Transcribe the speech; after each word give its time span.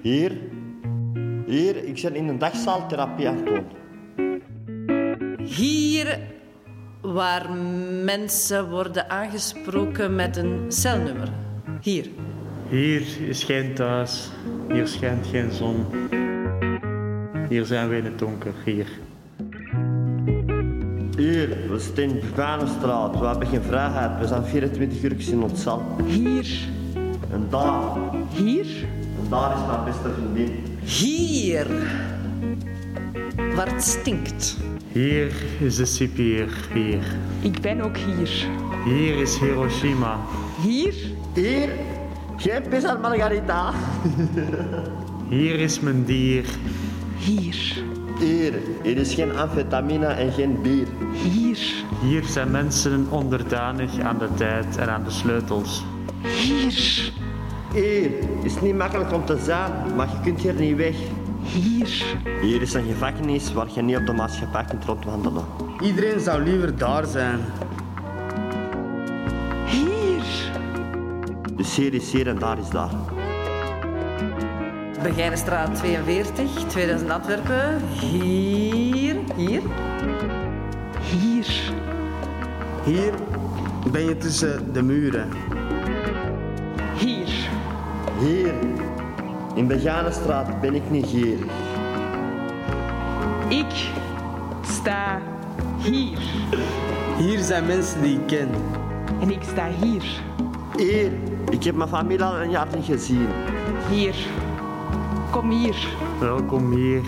Hier. 0.00 0.32
Hier, 1.46 1.84
ik 1.84 1.98
zit 1.98 2.14
in 2.14 2.28
een 2.28 2.38
dagzaal 2.38 2.88
therapie 2.88 3.28
aan 3.28 3.36
het 3.36 3.46
doen. 3.46 3.64
Hier 5.46 6.18
waar 7.00 7.50
mensen 8.04 8.70
worden 8.70 9.10
aangesproken 9.10 10.14
met 10.14 10.36
een 10.36 10.64
celnummer. 10.68 11.28
Hier. 11.80 12.06
Hier 12.68 13.02
is 13.28 13.44
geen 13.44 13.74
thuis. 13.74 14.30
Hier 14.68 14.86
schijnt 14.86 15.26
geen 15.26 15.50
zon. 15.50 15.86
Hier 17.48 17.64
zijn 17.64 17.88
we 17.88 17.96
in 17.96 18.04
het 18.04 18.18
donker. 18.18 18.52
Hier. 18.64 18.86
Hier, 21.16 21.48
we 21.68 21.78
zitten 21.78 22.04
in 22.04 22.20
Buganenstraat. 22.20 23.18
We 23.18 23.26
hebben 23.26 23.48
geen 23.48 23.62
vrijheid. 23.62 24.20
We 24.20 24.26
zijn 24.26 24.44
24 24.44 25.02
uur 25.02 25.28
in 25.30 25.42
ons 25.42 25.62
cel. 25.62 25.82
Hier. 26.04 26.68
En 27.30 27.46
daar, 27.50 27.98
Hier. 28.32 28.66
Daar 29.30 29.56
is 29.56 29.66
mijn 29.66 29.84
beste 29.84 30.10
vriendin. 30.12 30.64
Hier. 30.82 31.66
Waar 33.54 33.72
het 33.72 33.84
stinkt. 33.84 34.56
Hier 34.92 35.32
is 35.60 35.76
de 35.76 35.84
cipier. 35.84 36.48
Hier. 36.72 37.02
Ik 37.40 37.60
ben 37.60 37.80
ook 37.80 37.96
hier. 37.96 38.48
Hier 38.84 39.16
is 39.16 39.38
Hiroshima. 39.38 40.18
Hier. 40.62 40.94
Hier, 41.34 41.68
geen 42.36 42.62
pis 42.68 42.84
aan 42.84 43.00
Margarita. 43.00 43.72
Hier 45.28 45.58
is 45.58 45.80
mijn 45.80 46.04
dier. 46.04 46.44
Hier. 47.16 47.84
Hier, 48.18 48.52
hier 48.82 48.96
is 48.96 49.14
geen 49.14 49.36
amfetamine 49.36 50.06
en 50.06 50.32
geen 50.32 50.62
bier. 50.62 50.86
Hier. 51.12 51.58
Hier 52.02 52.24
zijn 52.24 52.50
mensen 52.50 53.06
onderdanig 53.10 54.00
aan 54.00 54.18
de 54.18 54.28
tijd 54.34 54.76
en 54.76 54.88
aan 54.88 55.04
de 55.04 55.10
sleutels. 55.10 55.84
Hier. 56.22 57.12
Hier 57.72 58.10
is 58.42 58.60
niet 58.60 58.76
makkelijk 58.76 59.12
om 59.12 59.24
te 59.24 59.38
zijn, 59.38 59.72
maar 59.96 60.08
je 60.08 60.20
kunt 60.22 60.40
hier 60.40 60.54
niet 60.54 60.76
weg. 60.76 60.96
Hier. 61.42 62.16
Hier 62.40 62.62
is 62.62 62.74
een 62.74 62.84
gevangenis 62.84 63.52
waar 63.52 63.66
je 63.74 63.82
niet 63.82 63.96
op 63.96 64.06
de 64.06 64.12
maatschappij 64.12 64.64
kunt 64.64 64.84
rondwandelen. 64.84 65.44
Iedereen 65.80 66.20
zou 66.20 66.42
liever 66.42 66.78
daar 66.78 67.06
zijn. 67.06 67.38
Hier. 69.66 70.52
Dus 71.56 71.76
hier 71.76 71.94
is 71.94 72.12
hier 72.12 72.28
en 72.28 72.38
daar 72.38 72.58
is 72.58 72.68
daar. 72.68 72.90
Begijnenstraat 75.02 75.74
42, 75.74 76.50
2000 76.66 77.10
Antwerpen. 77.10 77.80
Hier. 77.88 79.16
Hier. 79.36 79.62
Hier. 81.00 81.72
Hier 82.84 83.12
ben 83.92 84.04
je 84.04 84.16
tussen 84.16 84.72
de 84.72 84.82
muren. 84.82 85.28
Hier. 88.20 88.54
In 89.54 89.66
Beganenstraat 89.66 90.60
ben 90.60 90.74
ik 90.74 90.90
niet 90.90 91.06
gierig. 91.06 91.52
Ik 93.48 93.90
sta 94.62 95.20
hier. 95.82 96.18
Hier 97.18 97.38
zijn 97.38 97.66
mensen 97.66 98.02
die 98.02 98.18
ik 98.18 98.26
ken. 98.26 98.48
En 99.20 99.30
ik 99.30 99.42
sta 99.42 99.68
hier. 99.80 100.04
Hier, 100.76 101.12
ik 101.50 101.64
heb 101.64 101.74
mijn 101.74 101.88
familie 101.88 102.24
al 102.24 102.40
een 102.40 102.50
jaar 102.50 102.68
niet 102.74 102.84
gezien. 102.84 103.28
Hier. 103.90 104.14
Kom 105.30 105.50
hier. 105.50 105.76
Welkom 106.20 106.72
hier. 106.72 107.02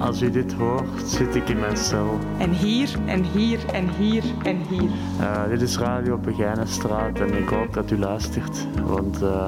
Als 0.00 0.22
u 0.22 0.30
dit 0.30 0.52
hoort, 0.52 1.02
zit 1.04 1.34
ik 1.34 1.48
in 1.48 1.60
mijn 1.60 1.76
cel. 1.76 2.18
En 2.38 2.50
hier, 2.50 2.90
en 3.06 3.24
hier, 3.24 3.66
en 3.72 3.88
hier, 3.88 4.24
en 4.42 4.56
hier. 4.68 4.90
Eh, 5.20 5.48
dit 5.48 5.62
is 5.62 5.78
Radio 5.78 6.18
Begijnenstraat 6.18 7.20
en 7.20 7.34
ik 7.34 7.48
hoop 7.48 7.72
dat 7.72 7.90
u 7.90 7.98
luistert. 7.98 8.66
Want 8.86 9.22
eh, 9.22 9.46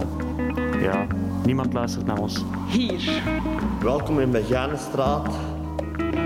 ja, 0.80 1.06
niemand 1.44 1.72
luistert 1.72 2.06
naar 2.06 2.18
ons. 2.18 2.44
Hier. 2.68 3.22
Welkom 3.82 4.20
in 4.20 4.30
Beganenstraat. 4.30 5.26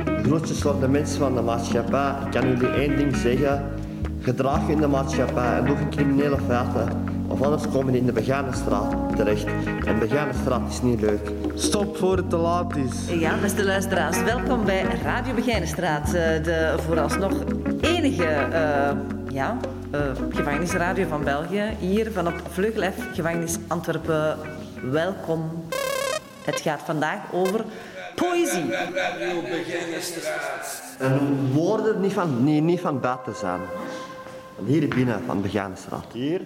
De 0.05 0.23
grootste 0.25 0.55
soort 0.55 0.81
de 0.81 0.89
mensen 0.89 1.19
van 1.19 1.35
de 1.35 1.41
maatschappij. 1.43 2.13
Ik 2.25 2.31
kan 2.31 2.49
jullie 2.49 2.69
één 2.69 2.97
ding 2.97 3.17
zeggen. 3.17 3.65
Gedraag 4.21 4.67
je 4.67 4.73
in 4.73 4.81
de 4.81 4.87
maatschappij 4.87 5.59
en 5.59 5.65
doe 5.65 5.77
geen 5.77 5.91
criminele 5.91 6.37
feiten. 6.47 6.89
Of 7.29 7.43
anders 7.43 7.69
komen 7.69 7.93
je 7.93 7.99
in 7.99 8.07
de 8.07 8.13
Beganenstraat 8.13 9.17
terecht. 9.17 9.47
En 9.87 9.99
Beganenstraat 9.99 10.69
is 10.71 10.83
niet 10.83 11.01
leuk. 11.01 11.31
Stop 11.55 11.97
voor 11.97 12.17
het 12.17 12.31
te 12.31 12.37
laat 12.37 12.77
is. 12.77 13.19
Ja, 13.21 13.35
beste 13.41 13.65
luisteraars, 13.65 14.23
welkom 14.23 14.65
bij 14.65 14.85
Radio 15.03 15.35
Begijnenstraat. 15.35 16.07
eh, 16.07 16.13
De 16.43 16.75
vooralsnog 16.87 17.33
enige 17.81 18.25
eh, 18.25 18.91
ja, 19.33 19.57
eh, 19.91 20.11
gevangenisradio 20.31 21.07
van 21.09 21.25
België. 21.25 21.77
Hier 21.79 22.13
van 22.13 22.27
op 22.27 22.43
Vleugel 22.51 22.93
F, 22.93 23.15
gevangenis 23.15 23.59
Antwerpen. 23.69 24.39
Welkom. 24.83 25.69
Het 26.45 26.61
gaat 26.61 26.83
vandaag 26.83 27.33
over 27.33 27.65
poëzie. 28.15 28.75
En 30.99 31.53
woorden 31.53 32.01
niet 32.01 32.13
van, 32.13 32.45
niet, 32.45 32.63
niet 32.63 32.81
van 32.81 33.01
buiten 33.01 33.35
zijn. 33.35 33.61
Van 34.57 34.67
hier 34.67 34.89
binnen, 34.89 35.23
van 35.27 35.43
Beganenstraat. 35.43 36.13
Hier, 36.13 36.41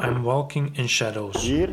I'm 0.00 0.22
walking 0.22 0.76
in 0.76 0.88
shadows 0.88 1.42
hier, 1.42 1.68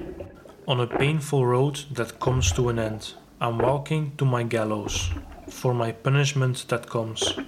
on 0.65 0.79
a 0.79 0.85
painful 0.85 1.45
road 1.45 1.87
that 1.93 2.17
comes 2.17 2.53
to 2.53 2.69
an 2.69 2.79
end. 2.79 3.17
I'm 3.41 3.57
walking 3.57 4.11
to 4.15 4.25
my 4.25 4.45
gallows 4.47 5.11
for 5.47 5.75
my 5.75 5.93
punishment 5.93 6.67
that 6.67 6.85
comes. 6.85 7.39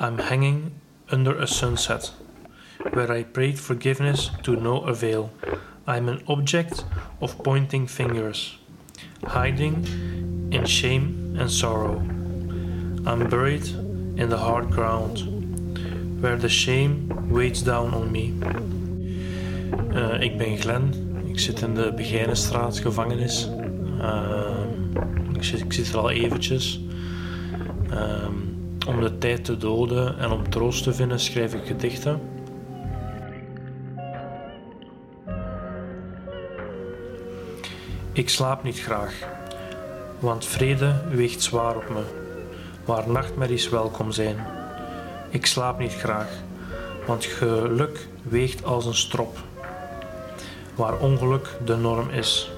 I'm 0.00 0.18
hanging 0.18 0.72
under 1.10 1.36
a 1.38 1.46
sunset 1.46 2.12
where 2.92 3.10
I 3.12 3.22
prayed 3.24 3.58
forgiveness 3.58 4.30
to 4.42 4.56
no 4.56 4.80
avail. 4.80 5.30
I'm 5.86 6.08
an 6.08 6.22
object 6.28 6.84
of 7.20 7.36
pointing 7.42 7.86
fingers, 7.86 8.56
hiding 9.26 9.84
in 10.52 10.64
shame 10.64 11.36
and 11.38 11.50
sorrow. 11.50 11.98
I'm 13.06 13.28
buried 13.28 13.66
in 14.16 14.28
the 14.28 14.38
hard 14.38 14.70
ground 14.70 15.18
where 16.22 16.36
the 16.36 16.48
shame 16.48 17.08
weighs 17.30 17.62
down 17.62 17.94
on 17.94 18.10
me. 18.10 18.34
Eh, 19.92 20.20
ik 20.20 20.38
ben 20.38 20.58
Glenn. 20.58 20.94
Ik 21.26 21.38
zit 21.38 21.60
in 21.60 21.74
de 21.74 21.92
Begijnenstraat 21.96 22.78
gevangenis. 22.78 23.48
Ehm, 24.00 24.68
ik, 25.34 25.44
zit, 25.44 25.60
ik 25.60 25.72
zit 25.72 25.88
er 25.88 25.98
al 25.98 26.10
eventjes. 26.10 26.80
Ehm, 27.90 28.49
om 28.90 29.00
de 29.00 29.18
tijd 29.18 29.44
te 29.44 29.56
doden 29.56 30.18
en 30.18 30.30
om 30.30 30.50
troost 30.50 30.82
te 30.82 30.94
vinden 30.94 31.20
schrijf 31.20 31.54
ik 31.54 31.66
gedichten. 31.66 32.20
Ik 38.12 38.28
slaap 38.28 38.62
niet 38.62 38.80
graag, 38.80 39.14
want 40.18 40.44
vrede 40.44 40.94
weegt 41.08 41.42
zwaar 41.42 41.76
op 41.76 41.88
me, 41.88 42.02
waar 42.84 43.10
nachtmerries 43.10 43.68
welkom 43.68 44.12
zijn. 44.12 44.36
Ik 45.28 45.46
slaap 45.46 45.78
niet 45.78 45.94
graag, 45.94 46.28
want 47.06 47.24
geluk 47.24 48.08
weegt 48.22 48.64
als 48.64 48.86
een 48.86 48.94
strop 48.94 49.38
waar 50.74 50.98
ongeluk 50.98 51.56
de 51.64 51.76
norm 51.76 52.08
is. 52.08 52.50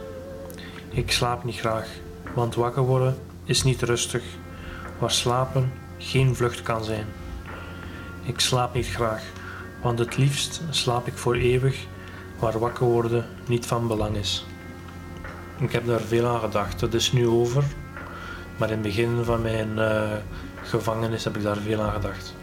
Ik 0.91 1.13
slaap 1.13 1.45
niet 1.45 1.59
graag, 1.59 1.89
want 2.35 2.55
wakker 2.55 2.83
worden 2.83 3.17
is 3.45 3.63
niet 3.63 3.83
rustig, 3.83 4.23
waar 4.99 5.11
slapen 5.11 5.73
geen 6.03 6.37
vlucht 6.37 6.63
kan 6.63 6.85
zijn. 6.85 7.07
Ik 8.23 8.41
slaap 8.41 8.75
niet 8.75 8.89
graag, 8.89 9.23
want 9.83 9.99
het 9.99 10.17
liefst 10.17 10.63
slaap 10.71 11.07
ik 11.07 11.17
voor 11.17 11.35
eeuwig, 11.35 11.87
waar 12.39 12.59
wakker 12.59 12.87
worden 12.87 13.27
niet 13.47 13.67
van 13.67 13.89
belang 13.89 14.17
is. 14.17 14.45
Ik 15.59 15.73
heb 15.73 15.87
daar 15.87 16.01
veel 16.01 16.27
aan 16.27 16.41
gedacht, 16.41 16.81
dat 16.81 16.95
is 16.95 17.13
nu 17.13 17.27
over, 17.27 17.65
maar 18.57 18.69
in 18.69 18.75
het 18.75 18.83
begin 18.83 19.25
van 19.25 19.43
mijn 19.43 19.79
eh, 19.79 20.11
gevangenis 20.63 21.25
heb 21.25 21.37
ik 21.37 21.43
daar 21.43 21.57
veel 21.57 21.81
aan 21.81 21.93
gedacht. 21.93 22.35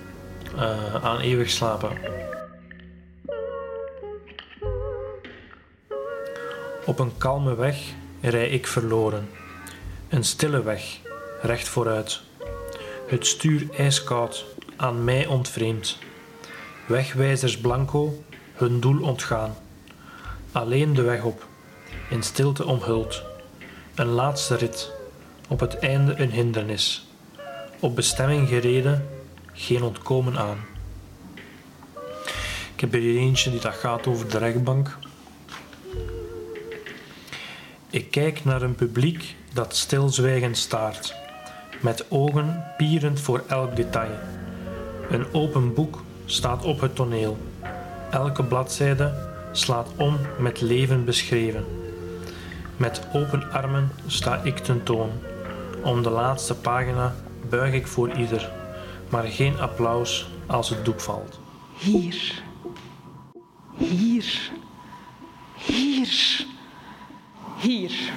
Eh, 0.56 1.03
aan 1.03 1.19
eeuwig 1.19 1.50
slapen. 1.50 1.90
Op 6.86 7.00
een 7.00 7.18
kalme 7.18 7.56
weg 7.56 7.78
rij 8.22 8.50
ik 8.50 8.68
verloren. 8.68 9.30
Een 10.10 10.24
stille 10.24 10.63
weg, 10.63 11.00
recht 11.42 11.68
vooruit. 11.68 12.22
Het 13.09 13.27
stuur 13.27 13.67
ijskoud, 13.77 14.45
aan 14.75 15.03
mij 15.03 15.25
ontvreemd. 15.25 15.97
Wegwijzers 16.88 17.57
blanco, 17.57 18.23
hun 18.53 18.79
doel 18.79 19.01
ontgaan. 19.01 19.56
Alleen 20.51 20.94
de 20.94 21.01
weg 21.01 21.23
op, 21.23 21.47
in 22.09 22.23
stilte 22.23 22.65
omhuld. 22.65 23.23
Een 23.95 24.07
laatste 24.07 24.56
rit, 24.56 24.91
op 25.47 25.59
het 25.59 25.79
einde 25.79 26.13
een 26.17 26.31
hindernis. 26.31 27.07
Op 27.79 27.95
bestemming 27.95 28.47
gereden, 28.47 29.09
geen 29.53 29.83
ontkomen 29.83 30.38
aan. 30.38 30.57
Ik 32.73 32.79
heb 32.79 32.91
hier 32.91 33.17
eentje 33.17 33.51
die 33.51 33.59
dat 33.59 33.73
gaat 33.73 34.07
over 34.07 34.29
de 34.29 34.38
rechtbank. 34.38 34.97
Ik 37.89 38.11
kijk 38.11 38.45
naar 38.45 38.61
een 38.61 38.75
publiek 38.75 39.35
dat 39.53 39.75
stilzwijgend 39.75 40.57
staart, 40.57 41.19
met 41.81 42.06
ogen 42.10 42.64
pierend 42.78 43.20
voor 43.20 43.44
elk 43.48 43.76
detail. 43.76 44.18
Een 45.10 45.34
open 45.34 45.74
boek 45.74 46.04
staat 46.26 46.66
op 46.66 46.81
het 46.81 46.96
toneel. 46.96 47.38
Elke 48.12 48.44
bladzijde 48.44 49.14
slaat 49.52 49.88
om 49.96 50.18
met 50.40 50.62
leven 50.62 51.06
beschreven. 51.06 51.66
Met 52.78 53.02
open 53.14 53.52
armen 53.52 53.92
sta 54.06 54.42
ik 54.44 54.58
tentoon. 54.58 55.10
Om 55.84 56.04
de 56.04 56.10
laatste 56.10 56.56
pagina 56.56 57.16
buig 57.50 57.74
ik 57.74 57.88
voor 57.88 58.12
ieder, 58.12 58.52
maar 59.10 59.24
geen 59.24 59.60
applaus 59.60 60.30
als 60.46 60.70
het 60.70 60.86
doek 60.86 61.00
valt. 61.00 61.40
Hier. 61.78 62.44
Hier. 63.78 64.52
Hier. 65.56 66.46
Hier. 67.60 68.12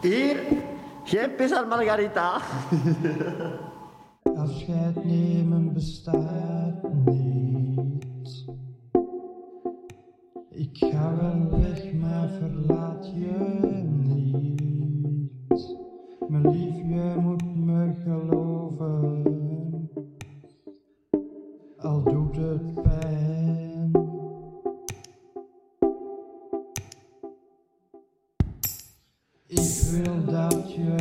Hier, 0.00 0.36
geen 1.06 1.34
pizza 1.34 1.64
margarita. 1.64 2.40
Afscheid 4.42 5.04
nemen 5.04 5.72
bestaat 5.72 6.82
niet. 7.04 8.44
Ik 10.50 10.76
ga 10.78 11.16
wel 11.16 11.60
weg, 11.60 11.92
maar 11.92 12.28
verlaat 12.28 13.06
je 13.14 13.60
niet. 13.82 14.60
Mijn 16.28 16.50
lief, 16.50 16.76
je 16.76 17.14
moet 17.20 17.56
me 17.56 17.94
geloven. 18.04 19.22
Al 21.76 22.02
doet 22.02 22.36
het 22.36 22.82
pijn. 22.82 23.55
Ik 29.86 29.92
wil 29.92 30.24
dat 30.24 30.72
je 30.74 30.94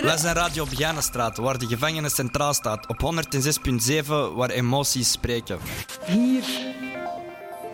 Hier. 0.00 0.08
Wij 0.08 0.18
zijn 0.18 0.34
Radio 0.34 0.64
Begijnenstraat, 0.64 1.36
waar 1.36 1.58
de 1.58 1.66
gevangenis 1.66 2.14
centraal 2.14 2.54
staat. 2.54 2.86
Op 2.86 3.00
106.7, 3.02 4.06
waar 4.34 4.50
emoties 4.50 5.10
spreken. 5.10 5.58
Hier. 6.04 6.44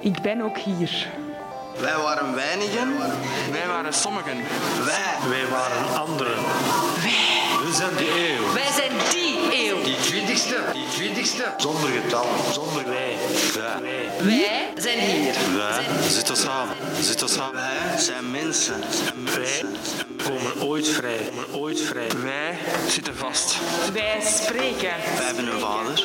Ik 0.01 0.23
ben 0.23 0.41
ook 0.41 0.59
hier. 0.59 1.09
Wij 1.81 1.97
waren 1.97 2.35
weinigen. 2.35 2.97
Wij 3.51 3.67
waren 3.67 3.93
sommigen. 3.93 4.37
Wij. 4.85 5.29
Wij 5.29 5.49
waren 5.49 6.01
anderen. 6.01 6.37
We 7.65 7.73
zijn 7.75 7.97
de 7.97 8.29
eeuw. 8.29 8.53
Wij 8.53 8.73
zijn 8.73 8.93
die 9.11 9.69
eeuw. 9.69 9.83
Die 9.83 9.97
twintigste. 9.97 10.65
Die 10.73 10.89
twintigste. 10.89 11.55
Zonder 11.57 11.91
getal, 11.91 12.27
zonder 12.53 12.85
Wij. 12.89 13.17
Wij. 13.55 14.09
Wij 14.23 14.73
zijn 14.77 14.99
hier. 14.99 15.35
Wij 15.57 15.85
zitten 16.09 16.37
samen. 16.37 16.75
Zitten 17.01 17.29
samen. 17.29 17.55
Wij 17.55 17.99
zijn 17.99 18.31
mensen. 18.31 18.81
Wij 19.35 19.65
komen 20.29 20.69
ooit 20.69 20.89
vrij. 20.89 21.31
Komen 21.31 21.61
ooit 21.61 21.81
vrij. 21.81 22.09
Wij 22.23 22.59
zitten 22.89 23.17
vast. 23.17 23.59
Wij 23.93 24.21
spreken. 24.21 24.95
Wij 25.17 25.27
hebben 25.27 25.47
een 25.47 25.61
vader. 25.61 26.05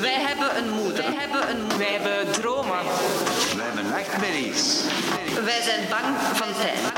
Wij 0.00 0.20
hebben 0.20 0.56
een 0.56 0.70
moeder. 0.70 1.02
Wij 1.02 1.14
hebben 1.14 1.50
een 1.50 1.60
moeder. 1.60 1.78
Wij 1.78 1.98
hebben 2.00 2.32
dromen. 2.32 2.84
Wij 3.56 3.64
hebben 3.64 3.88
nachtmerries. 3.90 4.80
Wij 5.44 5.62
zijn 5.62 5.88
bang 5.88 6.16
van 6.34 6.52
tijd. 6.62 6.89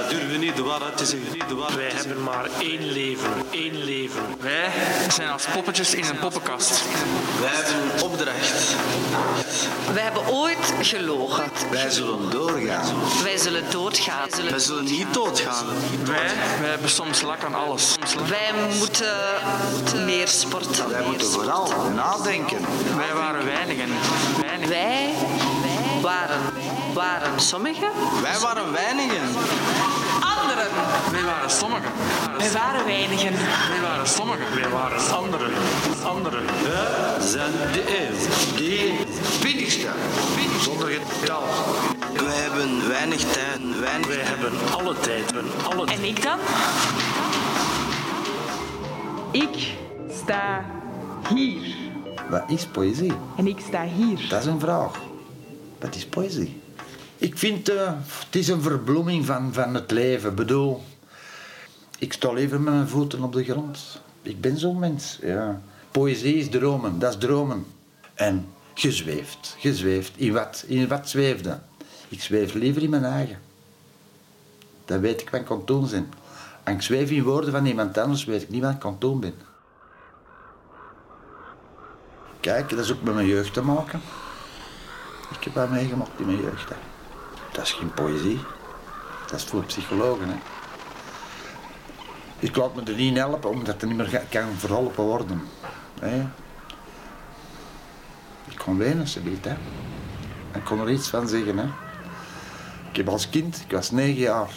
Wij 0.00 0.08
durven 0.08 0.40
niet 0.40 0.56
de 0.56 0.62
waarheid 0.62 0.96
te 0.96 1.04
zeggen. 1.06 1.32
Niet 1.32 1.48
de 1.48 1.54
waarheid 1.54 1.78
Wij 1.78 1.88
te 1.88 1.96
zeggen. 1.96 2.08
hebben 2.08 2.24
maar 2.24 2.48
één 2.58 2.92
leven. 2.92 3.30
Één 3.50 3.84
leven. 3.84 4.22
Wij 4.40 4.70
zijn 5.12 5.28
als 5.30 5.44
poppetjes 5.52 5.94
in 5.94 6.04
een 6.04 6.18
poppenkast. 6.18 6.82
Wij 7.40 7.50
hebben 7.50 7.74
een 7.74 8.02
opdracht. 8.02 8.74
Wij 9.92 10.02
hebben 10.02 10.28
ooit 10.28 10.72
gelogen. 10.80 11.50
Wij 11.70 11.90
zullen 11.90 12.30
doorgaan. 12.30 12.86
Wij 13.22 13.38
zullen 13.38 13.64
doodgaan. 13.70 14.28
Wij 14.50 14.58
zullen 14.58 14.84
niet 14.84 15.14
doodgaan. 15.14 15.66
Wij, 16.04 16.30
wij 16.60 16.70
hebben 16.70 16.90
soms 16.90 17.22
lak 17.22 17.44
aan 17.44 17.54
alles. 17.54 17.96
Wij 18.28 18.50
moeten 18.78 19.14
meer 20.04 20.28
sporten. 20.28 20.88
Wij 20.88 21.02
moeten 21.06 21.26
vooral 21.26 21.72
nadenken. 21.94 22.58
Wij 22.96 23.14
waren 23.14 23.44
weinigen. 23.44 23.88
Weinig. 24.40 24.68
Wij 24.68 25.12
waren, 26.02 26.40
waren 26.94 27.40
sommigen. 27.40 27.88
Wij 28.22 28.38
waren 28.38 28.72
weinigen. 28.72 29.22
Wij 31.10 31.22
waren 31.24 31.50
sommigen. 31.50 31.90
Wij 32.38 32.52
waren 32.52 32.84
weinigen. 32.84 33.32
Wij 33.70 33.80
waren 33.82 34.06
sommigen. 34.06 34.54
Wij 34.54 34.70
waren 34.70 35.16
anderen. 35.16 35.50
Anderen. 36.04 36.44
Wij 36.44 37.26
zijn 37.26 37.52
de 37.72 37.84
eeuw. 37.88 38.56
Die 38.56 39.04
twintigste. 39.38 39.88
Zonder 40.60 40.88
getal. 40.88 41.42
Wij 42.12 42.34
hebben 42.34 42.88
weinig 42.88 43.20
tijd. 43.20 43.78
Weinig 43.80 44.06
Wij 44.06 44.16
hebben 44.16 44.52
alle 44.72 44.94
tijd. 45.00 45.32
Alle 45.70 45.86
En 45.86 46.04
ik 46.04 46.22
dan? 46.22 46.38
Ik 49.30 49.72
sta 50.22 50.64
hier. 51.34 51.76
Wat 52.30 52.42
is 52.46 52.66
poëzie? 52.66 53.12
En 53.36 53.46
ik 53.46 53.58
sta 53.68 53.84
hier. 53.84 54.28
Dat 54.28 54.40
is 54.40 54.46
een 54.46 54.60
vraag. 54.60 54.92
Wat 55.78 55.94
is 55.94 56.06
poëzie? 56.06 56.59
Ik 57.20 57.38
vind 57.38 57.68
eh, 57.68 57.92
het 58.24 58.36
is 58.36 58.48
een 58.48 58.62
verbloeming 58.62 59.26
van, 59.26 59.52
van 59.52 59.74
het 59.74 59.90
leven. 59.90 60.30
Ik 60.30 60.36
bedoel, 60.36 60.82
ik 61.98 62.12
sta 62.12 62.32
liever 62.32 62.60
met 62.60 62.74
mijn 62.74 62.88
voeten 62.88 63.22
op 63.22 63.32
de 63.32 63.44
grond. 63.44 64.00
Ik 64.22 64.40
ben 64.40 64.58
zo'n 64.58 64.78
mens. 64.78 65.18
Ja. 65.22 65.60
Poëzie 65.90 66.34
is 66.34 66.48
dromen, 66.48 66.98
dat 66.98 67.12
is 67.12 67.18
dromen. 67.18 67.66
En 68.14 68.48
gezweefd, 68.74 69.56
gezweefd. 69.58 70.12
In 70.16 70.32
wat, 70.32 70.64
in 70.66 70.88
wat 70.88 71.08
zweefde? 71.08 71.60
Ik 72.08 72.22
zweef 72.22 72.54
liever 72.54 72.82
in 72.82 72.90
mijn 72.90 73.04
eigen. 73.04 73.38
Dan 74.84 75.00
weet 75.00 75.20
ik 75.20 75.30
wat 75.30 75.40
ik 75.40 75.66
doen 75.66 75.86
zijn. 75.86 76.12
En 76.62 76.74
ik 76.74 76.82
zweef 76.82 77.10
in 77.10 77.22
woorden 77.22 77.50
van 77.50 77.66
iemand 77.66 77.98
anders, 77.98 78.24
weet 78.24 78.42
ik 78.42 78.50
niet 78.50 78.62
wat 78.62 78.72
ik 78.72 78.78
kan 78.78 79.20
ben. 79.20 79.34
Kijk, 82.40 82.68
dat 82.68 82.78
is 82.78 82.92
ook 82.92 83.02
met 83.02 83.14
mijn 83.14 83.26
jeugd 83.26 83.52
te 83.52 83.62
maken. 83.62 84.00
Ik 85.30 85.44
heb 85.44 85.54
dat 85.54 85.70
meegemaakt 85.70 86.18
in 86.20 86.26
mijn 86.26 86.40
jeugd. 86.40 86.70
Dat 87.60 87.68
is 87.68 87.74
geen 87.74 87.94
poëzie. 87.94 88.40
Dat 89.26 89.38
is 89.38 89.44
voor 89.44 89.64
psychologen. 89.64 90.40
Ik 92.38 92.56
laat 92.56 92.74
me 92.74 92.82
er 92.82 92.94
niet 92.94 93.16
helpen, 93.16 93.50
omdat 93.50 93.80
het 93.80 93.90
niet 93.90 93.96
meer 93.96 94.22
kan 94.28 94.52
verholpen 94.56 95.04
worden. 95.04 95.42
Hè. 96.00 96.20
Ik 98.48 98.56
kon 98.58 98.78
wenen, 98.78 99.08
ze 99.08 99.22
weet. 99.22 99.44
Hè. 99.44 99.54
Ik 100.54 100.64
kon 100.64 100.80
er 100.80 100.90
iets 100.90 101.08
van 101.08 101.28
zeggen. 101.28 101.58
Hè. 101.58 101.66
Ik 102.90 102.96
heb 102.96 103.08
als 103.08 103.30
kind, 103.30 103.60
ik 103.66 103.72
was 103.72 103.90
negen 103.90 104.20
jaar, 104.20 104.50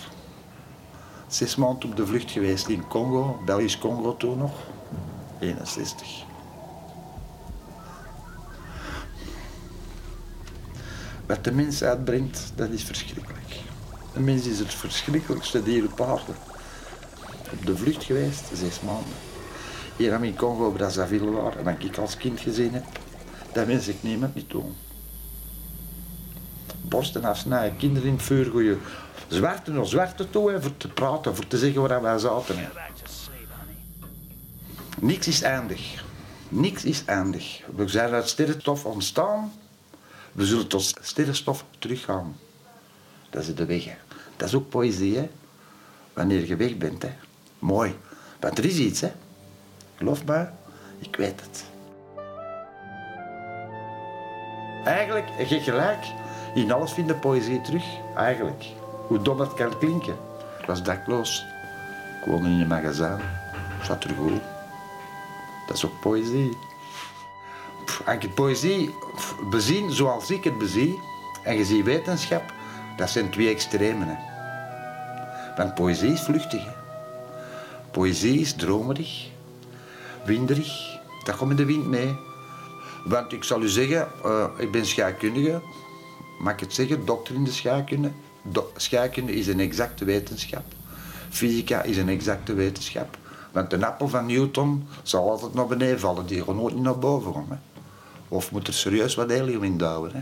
zes 1.27 1.55
maanden 1.55 1.89
op 1.89 1.95
de 1.95 2.05
vlucht 2.05 2.31
geweest 2.31 2.67
in 2.67 2.87
Congo, 2.87 3.41
Belgisch 3.45 3.77
Congo 3.77 4.17
toen 4.17 4.37
nog, 4.37 4.53
61. 5.39 6.22
Wat 11.25 11.43
de 11.43 11.51
mens 11.51 11.83
uitbrengt, 11.83 12.51
dat 12.55 12.69
is 12.69 12.83
verschrikkelijk. 12.83 13.59
Een 14.13 14.23
mens 14.23 14.45
is 14.45 14.59
het 14.59 14.73
verschrikkelijkste 14.73 15.63
dier 15.63 15.85
op 15.85 16.01
aarde. 16.01 16.31
Op 17.51 17.65
de 17.65 17.77
vlucht 17.77 18.03
geweest, 18.03 18.43
zes 18.53 18.81
maanden. 18.81 19.13
Hier 19.95 20.13
aan 20.13 20.23
in 20.23 20.35
Congo, 20.35 20.71
Brazzaville 20.71 21.31
waar, 21.31 21.57
en 21.57 21.63
dat 21.63 21.83
ik 21.83 21.97
als 21.97 22.17
kind 22.17 22.39
gezien 22.39 22.73
heb, 22.73 22.85
dat 23.51 23.65
wens 23.65 23.87
ik 23.87 24.03
niemand 24.03 24.35
niet 24.35 24.49
doen. 24.49 24.75
Borsten 26.81 27.23
afsnijden, 27.23 27.77
kinderen 27.77 28.09
in 28.09 28.19
vuur 28.19 28.45
gooien, 28.45 28.79
zwarte 29.27 29.71
naar 29.71 29.85
zwarte 29.85 30.29
toe, 30.29 30.57
voor 30.61 30.77
te 30.77 30.87
praten, 30.87 31.35
voor 31.35 31.47
te 31.47 31.57
zeggen 31.57 31.81
waar 31.81 32.01
wij 32.01 32.17
zaten. 32.17 32.57
hè. 32.57 32.67
Niks 34.99 35.27
is 35.27 35.41
eindig. 35.41 36.03
Niks 36.49 36.83
is 36.83 37.05
eindig. 37.05 37.61
We 37.75 37.87
zijn 37.87 38.13
uit 38.13 38.29
sterrenstof 38.29 38.85
ontstaan. 38.85 39.51
We 40.33 40.45
zullen 40.45 40.67
tot 40.67 40.93
sterrenstof 41.01 41.65
teruggaan. 41.79 42.35
Dat 43.29 43.41
is 43.41 43.55
de 43.55 43.65
weg. 43.65 43.83
Dat 44.37 44.47
is 44.47 44.55
ook 44.55 44.69
poëzie, 44.69 45.17
hè. 45.17 45.29
Wanneer 46.13 46.47
je 46.47 46.55
weg 46.55 46.77
bent, 46.77 47.01
hè. 47.01 47.11
Mooi. 47.59 47.95
Want 48.39 48.57
er 48.57 48.65
is 48.65 48.77
iets, 48.77 49.01
hè. 49.01 49.11
Geloof 49.95 50.25
me, 50.25 50.47
ik 50.99 51.15
weet 51.15 51.41
het. 51.41 51.63
Eigenlijk, 54.83 55.27
je 55.49 55.59
gelijk. 55.59 56.05
In 56.53 56.71
alles 56.71 56.91
vind 56.91 57.07
je 57.07 57.15
poëzie 57.15 57.61
terug. 57.61 57.83
Eigenlijk. 58.15 58.63
Hoe 59.07 59.21
dom 59.21 59.37
dat 59.37 59.53
kan 59.53 59.77
klinken. 59.77 60.15
Ik 60.59 60.65
was 60.65 60.83
dakloos. 60.83 61.45
Ik 62.21 62.25
woonde 62.25 62.49
in 62.49 62.59
een 62.59 62.67
magazijn. 62.67 63.21
Zat 63.83 64.03
er 64.03 64.15
goed. 64.15 64.41
Dat 65.67 65.75
is 65.77 65.85
ook 65.85 65.99
poëzie. 65.99 66.57
Als 68.05 68.27
poëzie 68.35 68.89
bezien 69.49 69.91
zoals 69.91 70.31
ik 70.31 70.43
het 70.43 70.57
bezie, 70.57 70.99
en 71.43 71.57
je 71.57 71.65
ziet 71.65 71.85
wetenschap, 71.85 72.43
dat 72.97 73.09
zijn 73.09 73.29
twee 73.29 73.49
extremen. 73.49 74.07
Hè. 74.07 74.15
Want 75.55 75.75
poëzie 75.75 76.11
is 76.11 76.21
vluchtig. 76.21 76.63
Poëzie 77.91 78.39
is 78.39 78.53
dromerig, 78.53 79.29
winderig. 80.25 80.99
Dat 81.23 81.35
komt 81.35 81.49
in 81.49 81.55
de 81.55 81.65
wind 81.65 81.87
mee. 81.87 82.15
Want 83.05 83.33
ik 83.33 83.43
zal 83.43 83.61
u 83.61 83.67
zeggen, 83.67 84.07
eh, 84.23 84.45
ik 84.57 84.71
ben 84.71 84.85
scheikundige. 84.85 85.61
Mag 86.39 86.53
ik 86.53 86.59
het 86.59 86.73
zeggen? 86.73 87.05
Dokter 87.05 87.35
in 87.35 87.43
de 87.43 87.51
scheikunde. 87.51 88.11
Do- 88.41 88.71
scheikunde 88.75 89.33
is 89.33 89.47
een 89.47 89.59
exacte 89.59 90.05
wetenschap. 90.05 90.63
Fysica 91.29 91.81
is 91.81 91.97
een 91.97 92.09
exacte 92.09 92.53
wetenschap. 92.53 93.17
Want 93.51 93.69
de 93.69 93.85
appel 93.85 94.07
van 94.07 94.25
Newton 94.25 94.87
zal 95.03 95.29
altijd 95.29 95.53
naar 95.53 95.67
beneden 95.67 95.99
vallen. 95.99 96.25
Die 96.25 96.43
gaat 96.43 96.55
niet 96.55 96.75
naar 96.75 96.99
boven 96.99 97.31
komen. 97.31 97.61
Of 98.33 98.51
moet 98.51 98.67
er 98.67 98.73
serieus 98.73 99.15
wat 99.15 99.29
helium 99.29 99.63
in 99.63 99.77
douwen. 99.77 100.11
Hè? 100.13 100.21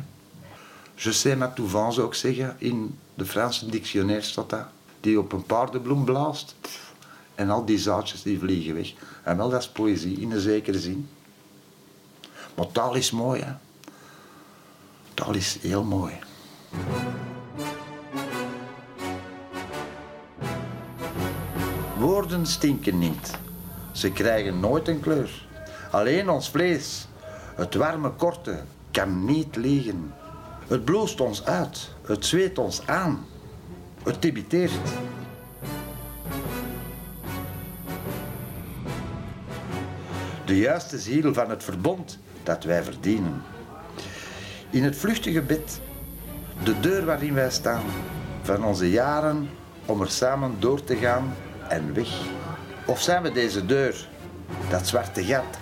Je 0.95 1.11
sais 1.11 1.37
ma 1.37 1.53
zou 1.91 2.07
ik 2.07 2.13
zeggen. 2.13 2.55
In 2.57 2.99
de 3.13 3.25
Franse 3.25 3.65
dictionaire 3.69 4.23
staat 4.23 4.49
dat. 4.49 4.65
Die 4.99 5.19
op 5.19 5.31
een 5.31 5.43
paardenbloem 5.43 6.03
blaast. 6.03 6.55
En 7.35 7.49
al 7.49 7.65
die 7.65 7.77
zaadjes 7.77 8.21
die 8.21 8.39
vliegen 8.39 8.73
weg. 8.73 8.93
En 9.23 9.37
wel, 9.37 9.49
dat 9.49 9.61
is 9.61 9.69
poëzie, 9.69 10.19
in 10.19 10.31
een 10.31 10.39
zekere 10.39 10.79
zin. 10.79 11.09
Maar 12.55 12.71
taal 12.71 12.95
is 12.95 13.11
mooi, 13.11 13.41
hè. 13.41 13.53
Taal 15.13 15.33
is 15.33 15.57
heel 15.61 15.83
mooi. 15.83 16.13
Woorden 21.97 22.45
stinken 22.45 22.99
niet. 22.99 23.37
Ze 23.91 24.11
krijgen 24.11 24.59
nooit 24.59 24.87
een 24.87 24.99
kleur. 24.99 25.47
Alleen 25.91 26.29
ons 26.29 26.49
vlees, 26.49 27.07
het 27.61 27.75
warme 27.75 28.09
korte, 28.09 28.59
kan 28.91 29.25
niet 29.25 29.55
liegen. 29.55 30.13
Het 30.67 30.85
bloost 30.85 31.21
ons 31.21 31.45
uit, 31.45 31.89
het 32.05 32.25
zweet 32.25 32.57
ons 32.57 32.87
aan. 32.87 33.25
Het 34.03 34.21
debiteert. 34.21 34.71
De 40.45 40.57
juiste 40.57 40.99
ziel 40.99 41.33
van 41.33 41.49
het 41.49 41.63
verbond 41.63 42.19
dat 42.43 42.63
wij 42.63 42.83
verdienen. 42.83 43.41
In 44.69 44.83
het 44.83 44.95
vluchtige 44.95 45.41
bed, 45.41 45.79
de 46.63 46.79
deur 46.79 47.05
waarin 47.05 47.33
wij 47.33 47.51
staan, 47.51 47.83
van 48.41 48.63
onze 48.65 48.89
jaren 48.89 49.49
om 49.85 50.01
er 50.01 50.11
samen 50.11 50.55
door 50.59 50.83
te 50.83 50.95
gaan 50.95 51.33
en 51.67 51.93
weg. 51.93 52.21
Of 52.85 53.01
zijn 53.01 53.23
we 53.23 53.31
deze 53.31 53.65
deur, 53.65 54.07
dat 54.69 54.87
zwarte 54.87 55.23
gat? 55.23 55.57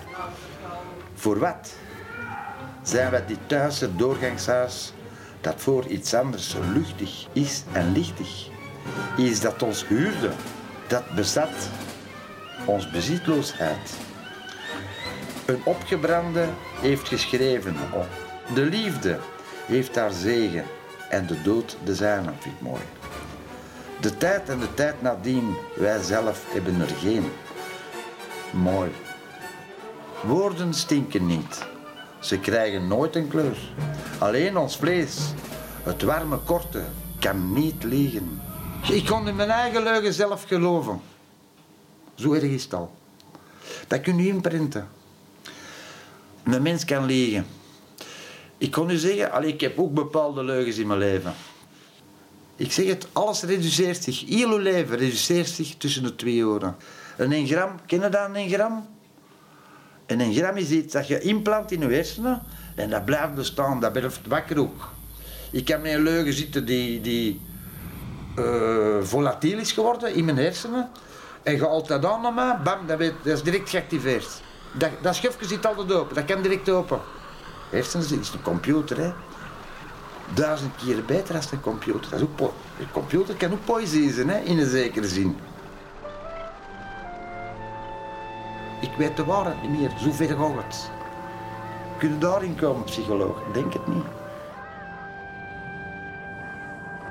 Voor 1.14 1.38
wat? 1.38 1.78
Zijn 2.90 3.10
wij 3.10 3.26
dit 3.26 3.38
thuise 3.46 3.96
doorgangshuis 3.96 4.92
dat 5.40 5.54
voor 5.56 5.86
iets 5.86 6.14
anders 6.14 6.54
luchtig 6.72 7.26
is 7.32 7.62
en 7.72 7.92
lichtig? 7.92 8.48
Is 9.16 9.40
dat 9.40 9.62
ons 9.62 9.86
huurde, 9.86 10.30
dat 10.86 11.10
bezat 11.14 11.68
ons 12.64 12.90
bezitloosheid? 12.90 13.96
Een 15.46 15.60
opgebrande 15.64 16.48
heeft 16.80 17.08
geschreven, 17.08 17.76
oh, 17.92 18.04
de 18.54 18.62
liefde 18.62 19.18
heeft 19.66 19.96
haar 19.96 20.12
zegen 20.12 20.64
en 21.08 21.26
de 21.26 21.42
dood 21.42 21.76
de 21.84 21.94
zijne, 21.94 22.30
vind 22.38 22.60
mooi. 22.60 22.82
De 24.00 24.16
tijd 24.16 24.48
en 24.48 24.58
de 24.58 24.74
tijd 24.74 25.02
nadien, 25.02 25.56
wij 25.76 26.02
zelf 26.02 26.44
hebben 26.52 26.80
er 26.80 26.94
geen. 27.00 27.32
Mooi. 28.50 28.90
Woorden 30.22 30.74
stinken 30.74 31.26
niet. 31.26 31.68
Ze 32.20 32.38
krijgen 32.38 32.88
nooit 32.88 33.16
een 33.16 33.28
kleur. 33.28 33.58
Alleen 34.18 34.56
ons 34.56 34.76
vlees, 34.76 35.18
het 35.82 36.02
warme 36.02 36.38
korte, 36.38 36.82
kan 37.18 37.52
niet 37.52 37.84
liegen. 37.84 38.40
Ik 38.90 39.06
kon 39.06 39.28
in 39.28 39.36
mijn 39.36 39.50
eigen 39.50 39.82
leugen 39.82 40.14
zelf 40.14 40.44
geloven. 40.44 41.00
Zo 42.14 42.32
erg 42.32 42.42
is 42.42 42.62
het 42.62 42.74
al. 42.74 42.94
Dat 43.86 44.00
kun 44.00 44.16
je 44.16 44.28
inprinten. 44.28 44.88
Een 46.44 46.62
mens 46.62 46.84
kan 46.84 47.04
liegen. 47.04 47.46
Ik 48.58 48.70
kon 48.70 48.90
u 48.90 48.96
zeggen, 48.96 49.32
allee, 49.32 49.52
ik 49.52 49.60
heb 49.60 49.78
ook 49.78 49.94
bepaalde 49.94 50.44
leugens 50.44 50.78
in 50.78 50.86
mijn 50.86 50.98
leven. 50.98 51.34
Ik 52.56 52.72
zeg 52.72 52.86
het, 52.86 53.06
alles 53.12 53.42
reduceert 53.42 54.02
zich. 54.02 54.28
Heel 54.28 54.50
uw 54.50 54.56
leven 54.56 54.96
reduceert 54.96 55.48
zich 55.48 55.76
tussen 55.76 56.02
de 56.02 56.16
twee 56.16 56.46
oren. 56.46 56.76
Een 57.16 57.32
1 57.32 57.46
gram, 57.46 57.80
je 57.86 57.98
dat, 57.98 58.14
een 58.14 58.34
1 58.34 58.48
gram? 58.48 58.86
En 60.10 60.20
een 60.20 60.34
gram 60.34 60.56
is 60.56 60.70
iets 60.70 60.92
dat 60.92 61.06
je 61.06 61.20
implant 61.20 61.72
in 61.72 61.80
je 61.80 61.86
hersenen 61.86 62.42
en 62.74 62.90
dat 62.90 63.04
blijft 63.04 63.34
bestaan, 63.34 63.80
dat 63.80 63.92
blijft 63.92 64.20
wakker 64.26 64.58
ook. 64.58 64.88
Ik 65.50 65.64
kan 65.64 65.80
met 65.80 65.92
een 65.92 66.02
leugen 66.02 66.32
zitten 66.32 66.64
die, 66.64 67.00
die 67.00 67.40
eh, 68.36 68.96
volatiel 69.02 69.58
is 69.58 69.72
geworden 69.72 70.14
in 70.14 70.24
mijn 70.24 70.36
hersenen. 70.36 70.88
En 71.42 71.54
je 71.54 71.82
dat 71.86 72.04
aan 72.04 72.22
naar 72.22 72.32
mij, 72.34 72.56
bam, 72.64 72.86
dat, 72.86 73.00
is 73.22 73.42
direct 73.42 73.70
geactiveerd. 73.70 74.42
Dat, 74.72 74.90
dat 75.02 75.14
schufje 75.14 75.46
zit 75.46 75.66
altijd 75.66 75.92
open, 75.92 76.14
dat 76.14 76.24
kan 76.24 76.42
direct 76.42 76.68
open. 76.68 77.00
Hersenen 77.70 78.20
is 78.20 78.32
een 78.32 78.42
computer, 78.42 78.98
hè. 79.00 79.12
Duizend 80.34 80.72
keer 80.84 81.04
beter 81.04 81.34
dan 81.34 81.42
een 81.52 81.60
computer. 81.60 82.10
Dat 82.10 82.20
is 82.20 82.26
ook 82.26 82.52
een 82.78 82.90
computer 82.92 83.34
kan 83.34 83.52
ook 83.52 83.64
poëzie 83.64 84.12
zijn, 84.12 84.28
hè, 84.28 84.38
in 84.38 84.58
een 84.58 84.70
zekere 84.70 85.08
zin. 85.08 85.36
Ik 88.80 88.90
weet 88.96 89.16
de 89.16 89.24
waarheid 89.24 89.62
niet 89.62 89.80
meer, 89.80 89.90
zo 89.98 90.10
ver 90.12 90.36
gaat 90.36 90.64
het. 90.64 90.90
Kun 91.98 92.08
je 92.08 92.18
daarin 92.18 92.56
komen, 92.56 92.84
psycholoog? 92.84 93.42
Denk 93.52 93.72
het 93.72 93.86
niet. 93.86 94.04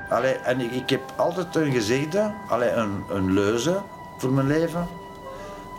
Allee, 0.08 0.34
en 0.34 0.60
ik, 0.60 0.72
ik 0.72 0.90
heb 0.90 1.12
altijd 1.16 1.56
een 1.56 1.72
gezegde, 1.72 2.32
allee, 2.48 2.70
een, 2.70 3.04
een 3.10 3.32
leuze 3.32 3.82
voor 4.18 4.32
mijn 4.32 4.46
leven. 4.46 4.88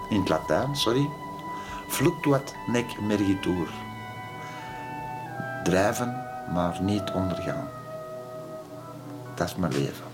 In 0.09 0.19
het 0.19 0.29
Latijn, 0.29 0.75
sorry. 0.75 1.09
Fluctuat 1.87 2.53
nec 2.67 2.99
mergitur. 2.99 3.69
Drijven, 5.63 6.25
maar 6.53 6.81
niet 6.81 7.11
ondergaan. 7.13 7.69
Dat 9.35 9.47
is 9.47 9.55
mijn 9.55 9.71
leven. 9.71 10.05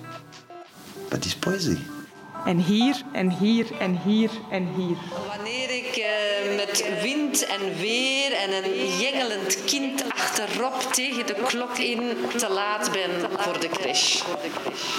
Dat 1.09 1.25
is 1.25 1.35
poëzie. 1.35 1.96
En 2.45 2.57
hier, 2.57 3.01
en 3.13 3.29
hier, 3.29 3.65
en 3.79 3.99
hier, 4.05 4.29
en 4.49 4.67
hier. 4.75 4.97
Wanneer 5.27 5.69
ik 5.69 5.95
eh, 5.95 6.55
met 6.55 7.01
wind 7.01 7.45
en 7.45 7.75
weer 7.79 8.31
en 8.33 8.63
een 8.63 8.97
jengelend 8.99 9.63
kind 9.63 10.03
achterop 10.17 10.93
tegen 10.93 11.25
de 11.25 11.35
klok 11.47 11.77
in 11.77 12.17
te 12.37 12.49
laat 12.49 12.91
ben 12.91 13.11
voor 13.37 13.59
de 13.59 13.69
crash. 13.69 14.21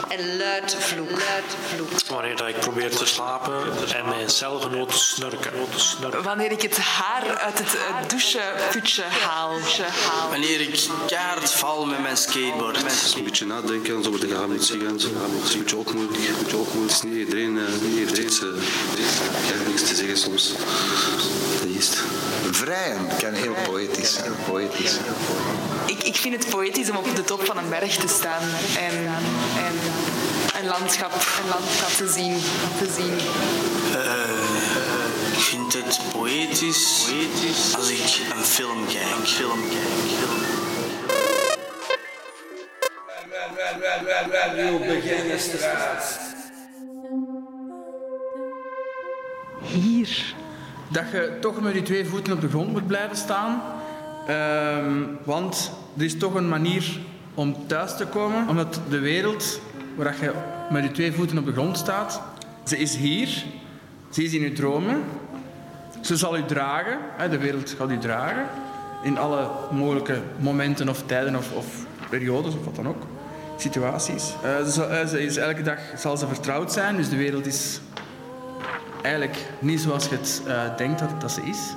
En 0.08 0.36
luid 0.36 0.76
vloek. 0.78 1.22
Wanneer 2.08 2.36
dat 2.36 2.48
ik 2.48 2.60
probeer 2.60 2.90
te 2.90 3.06
slapen 3.06 3.54
en 3.94 4.08
mijn 4.08 4.30
celgenoot 4.30 4.92
snurken. 4.92 5.52
Wanneer 6.22 6.52
ik 6.52 6.62
het 6.62 6.78
haar 6.78 7.38
uit 7.38 7.58
het 7.58 7.74
eh, 7.74 8.08
doucheputje 8.08 9.02
haal. 9.02 9.58
Wanneer 10.30 10.60
ik 10.60 10.88
kaart 11.06 11.52
val 11.52 11.86
met 11.86 12.02
mijn 12.02 12.16
skateboard. 12.16 12.76
Een 13.16 13.24
beetje 13.24 13.46
nadenken 13.46 13.96
en 13.96 14.02
zo 14.02 14.10
met 14.10 14.20
de 14.20 14.28
gaan 14.28 14.50
moet 14.52 14.64
zeggen. 14.64 14.88
en 14.88 15.00
zo. 15.00 15.08
Dat 15.12 15.48
is 15.48 15.54
een 15.54 15.60
beetje 15.60 15.76
ook 15.76 15.94
moeilijk. 15.94 16.18
Een 16.18 16.34
beetje 16.42 16.56
ook 16.56 16.72
moeilijk. 16.72 16.92
Het 16.92 17.04
is 17.04 17.10
niet 17.10 17.18
iedereen 17.18 17.58
eh, 17.58 17.96
heeft 17.96 18.18
iets, 18.18 18.40
eh, 18.40 18.48
heeft 18.54 19.66
niks 19.66 19.82
te 19.82 19.94
zeggen 19.94 20.16
soms. 20.16 20.52
Dat 21.60 21.68
is 21.76 21.88
het. 21.88 22.27
Vrijen 22.50 23.06
kan 23.18 23.32
heel 23.32 23.54
poëtisch 23.64 24.12
zijn. 24.12 24.32
Poëtisch. 24.46 24.96
Ik, 25.86 26.02
ik 26.02 26.16
vind 26.16 26.34
het 26.34 26.50
poëtisch 26.50 26.90
om 26.90 26.96
op 26.96 27.16
de 27.16 27.24
top 27.24 27.44
van 27.44 27.58
een 27.58 27.68
berg 27.68 27.96
te 27.96 28.08
staan 28.08 28.42
en, 28.78 29.06
en 30.60 30.66
landschap, 30.66 31.12
een 31.12 31.48
landschap 31.48 31.90
te 31.90 32.08
zien. 32.12 32.34
Te 32.78 32.92
zien. 32.96 33.18
Eh, 33.94 35.32
ik 35.32 35.38
vind 35.38 35.72
het 35.72 36.00
poëtisch, 36.12 37.04
poëtisch 37.06 37.74
als 37.76 37.90
ik 37.90 38.20
een 38.36 38.44
film 38.44 38.86
kijk. 38.86 39.04
Een 39.20 39.26
film 39.26 39.60
kijk. 39.68 39.86
Film. 40.18 40.56
Hier. 49.62 50.36
Dat 50.88 51.04
je 51.12 51.36
toch 51.40 51.60
met 51.60 51.72
die 51.72 51.82
twee 51.82 52.04
voeten 52.06 52.32
op 52.32 52.40
de 52.40 52.48
grond 52.48 52.72
moet 52.72 52.86
blijven 52.86 53.16
staan. 53.16 53.62
Ehm, 54.26 55.02
want 55.24 55.72
er 55.96 56.04
is 56.04 56.18
toch 56.18 56.34
een 56.34 56.48
manier 56.48 56.98
om 57.34 57.56
thuis 57.66 57.96
te 57.96 58.06
komen. 58.06 58.48
Omdat 58.48 58.80
de 58.88 58.98
wereld 58.98 59.60
waar 59.96 60.14
je 60.20 60.32
met 60.70 60.82
die 60.82 60.92
twee 60.92 61.12
voeten 61.12 61.38
op 61.38 61.46
de 61.46 61.52
grond 61.52 61.78
staat, 61.78 62.22
ze 62.64 62.78
is 62.78 62.96
hier. 62.96 63.44
Ze 64.10 64.22
is 64.24 64.32
in 64.32 64.40
je 64.40 64.52
dromen. 64.52 65.02
Ze 66.00 66.16
zal 66.16 66.36
u 66.36 66.44
dragen. 66.44 66.98
De 67.30 67.38
wereld 67.38 67.74
gaat 67.78 67.90
u 67.90 67.98
dragen. 67.98 68.46
In 69.02 69.18
alle 69.18 69.50
mogelijke 69.70 70.20
momenten 70.38 70.88
of 70.88 71.02
tijden 71.06 71.36
of, 71.36 71.52
of 71.52 71.66
periodes 72.10 72.54
of 72.54 72.64
wat 72.64 72.74
dan 72.76 72.88
ook. 72.88 73.02
Situaties. 73.56 74.32
Eh, 74.42 74.66
zal- 74.66 74.88
eh, 74.88 75.06
ze 75.06 75.22
is 75.24 75.36
elke 75.36 75.62
dag 75.62 75.78
zal 75.96 76.16
ze 76.16 76.26
vertrouwd 76.26 76.72
zijn. 76.72 76.96
Dus 76.96 77.08
de 77.08 77.16
wereld 77.16 77.46
is 77.46 77.80
eigenlijk 79.08 79.46
niet 79.58 79.80
zoals 79.80 80.08
je 80.08 80.16
het 80.16 80.42
eh, 80.46 80.76
denkt 80.76 80.98
dat, 80.98 81.20
dat 81.20 81.32
ze 81.32 81.42
is. 81.42 81.74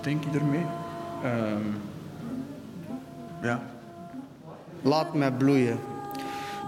Denk 0.00 0.24
je 0.24 0.38
ermee? 0.38 0.66
Ehm, 1.22 1.62
ja. 3.42 3.62
Laat 4.82 5.14
mij 5.14 5.32
bloeien. 5.32 5.78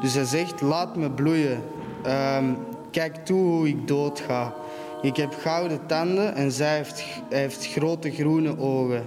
Dus 0.01 0.15
hij 0.15 0.25
zegt, 0.25 0.61
laat 0.61 0.97
me 0.97 1.11
bloeien. 1.11 1.63
Ehm, 2.03 2.45
kijk 2.91 3.25
toe 3.25 3.41
hoe 3.41 3.69
ik 3.69 3.89
doodga. 3.89 4.55
Ik 5.03 5.17
heb 5.17 5.35
gouden 5.35 5.87
tanden 5.87 6.35
en 6.35 6.53
zij 6.53 6.77
heeft, 6.77 7.05
heeft 7.29 7.67
grote 7.67 8.11
groene 8.11 8.59
ogen. 8.59 9.05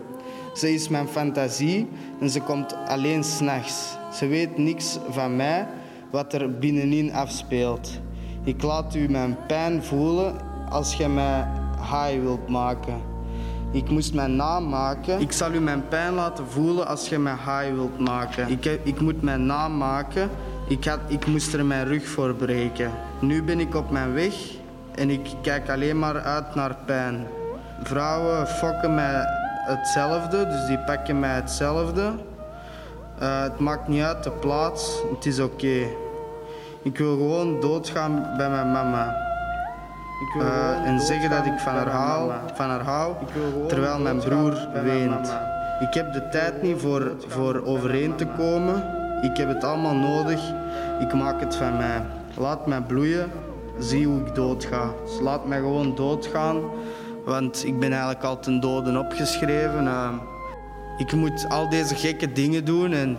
Ze 0.53 0.73
is 0.73 0.89
mijn 0.89 1.07
fantasie 1.07 1.89
en 2.19 2.29
ze 2.29 2.41
komt 2.41 2.75
alleen 2.87 3.23
s'nachts. 3.23 3.97
Ze 4.13 4.27
weet 4.27 4.57
niks 4.57 4.97
van 5.09 5.35
mij, 5.35 5.67
wat 6.11 6.33
er 6.33 6.57
binnenin 6.57 7.13
afspeelt. 7.13 7.99
Ik 8.43 8.61
laat 8.61 8.95
u 8.95 9.09
mijn 9.09 9.37
pijn 9.47 9.83
voelen 9.83 10.48
als 10.69 10.93
je 10.95 11.07
mij 11.07 11.47
high 11.77 12.21
wilt 12.21 12.47
maken. 12.47 13.01
Ik 13.71 13.89
moest 13.89 14.13
mijn 14.13 14.35
naam 14.35 14.69
maken. 14.69 15.19
Ik 15.19 15.31
zal 15.31 15.51
u 15.53 15.59
mijn 15.59 15.87
pijn 15.87 16.13
laten 16.13 16.47
voelen 16.47 16.87
als 16.87 17.09
je 17.09 17.19
mij 17.19 17.33
high 17.33 17.73
wilt 17.73 17.99
maken. 17.99 18.49
Ik, 18.49 18.63
heb- 18.63 18.85
ik 18.85 19.01
moet 19.01 19.21
mijn 19.21 19.45
naam 19.45 19.77
maken. 19.77 20.29
Ik, 20.67 20.85
had, 20.85 20.99
ik 21.07 21.25
moest 21.27 21.53
er 21.53 21.65
mijn 21.65 21.85
rug 21.87 22.07
voor 22.07 22.33
breken. 22.33 22.91
Nu 23.19 23.43
ben 23.43 23.59
ik 23.59 23.75
op 23.75 23.89
mijn 23.91 24.13
weg 24.13 24.33
en 24.95 25.09
ik 25.09 25.29
kijk 25.41 25.69
alleen 25.69 25.99
maar 25.99 26.19
uit 26.21 26.55
naar 26.55 26.75
pijn. 26.85 27.27
Vrouwen 27.83 28.47
fokken 28.47 28.95
mij 28.95 29.21
hetzelfde, 29.65 30.47
dus 30.47 30.65
die 30.67 30.79
pakken 30.79 31.19
mij 31.19 31.35
hetzelfde. 31.35 32.11
Eh, 33.19 33.41
het 33.41 33.59
maakt 33.59 33.87
niet 33.87 34.03
uit 34.03 34.23
de 34.23 34.31
plaats, 34.31 35.01
het 35.15 35.25
is 35.25 35.39
oké. 35.39 35.81
Ik 36.83 36.97
wil 36.97 37.15
gewoon 37.17 37.59
doodgaan 37.59 38.27
bij 38.37 38.49
mijn 38.49 38.71
mama. 38.71 39.27
Ik 40.19 40.33
wil 40.33 40.41
gewoon 40.41 40.83
en 40.85 40.99
zeggen 40.99 41.29
dat 41.29 41.45
ik 41.45 41.59
van 41.59 41.73
haar 41.73 41.89
hou, 41.89 42.31
van 42.53 42.69
haar 42.69 42.83
hou 42.83 43.15
terwijl 43.67 43.99
mijn 43.99 44.19
broer 44.19 44.67
weent. 44.83 45.33
Ik 45.79 45.93
heb 45.93 46.13
de 46.13 46.29
tijd 46.29 46.61
niet 46.61 46.81
voor, 46.81 47.15
voor 47.27 47.63
overeen 47.65 48.15
te 48.15 48.25
komen. 48.25 48.83
Ik 49.21 49.37
heb 49.37 49.47
het 49.47 49.63
allemaal 49.63 49.95
nodig. 49.95 50.41
Ik 50.99 51.13
maak 51.13 51.39
het 51.39 51.55
van 51.55 51.77
mij. 51.77 52.01
Laat 52.37 52.67
mij 52.67 52.81
bloeien. 52.81 53.31
Zie 53.77 54.07
hoe 54.07 54.19
ik 54.19 54.35
doodga. 54.35 54.93
Dus 55.05 55.19
laat 55.19 55.45
mij 55.45 55.57
gewoon 55.57 55.95
doodgaan. 55.95 56.61
Want 57.25 57.65
ik 57.65 57.79
ben 57.79 57.91
eigenlijk 57.91 58.23
al 58.23 58.39
ten 58.39 58.59
doden 58.59 58.97
opgeschreven. 58.97 59.87
Eh, 59.87 60.13
ik 60.97 61.11
moet 61.13 61.45
al 61.49 61.69
deze 61.69 61.95
gekke 61.95 62.31
dingen 62.31 62.65
doen 62.65 62.93
en, 62.93 63.17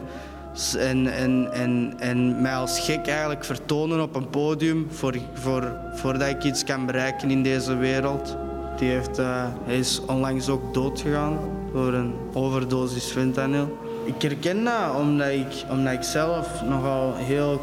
en, 0.79 1.13
en, 1.13 1.49
en, 1.53 1.95
en 1.99 2.41
mij 2.41 2.55
als 2.55 2.81
gek 2.81 3.07
eigenlijk 3.07 3.45
vertonen 3.45 4.03
op 4.03 4.15
een 4.15 4.31
podium 4.31 4.87
voor, 4.91 5.15
voor, 5.33 5.73
voordat 5.95 6.29
ik 6.29 6.45
iets 6.45 6.65
kan 6.65 6.87
bereiken 6.87 7.31
in 7.31 7.43
deze 7.43 7.77
wereld. 7.77 8.37
Die 8.77 8.91
heeft, 8.91 9.19
eh, 9.19 9.45
hij 9.65 9.79
is 9.79 10.01
onlangs 10.07 10.49
ook 10.49 10.75
doodgegaan 10.75 11.39
door 11.73 11.93
een 11.93 12.15
overdosis 12.33 13.05
fentanyl. 13.05 13.79
Ik 14.05 14.23
herken 14.23 14.65
dat 14.65 14.95
omdat 14.97 15.29
ik, 15.29 15.65
omdat 15.71 15.93
ik 15.93 16.03
zelf 16.03 16.63
nogal 16.69 17.15
heel 17.17 17.61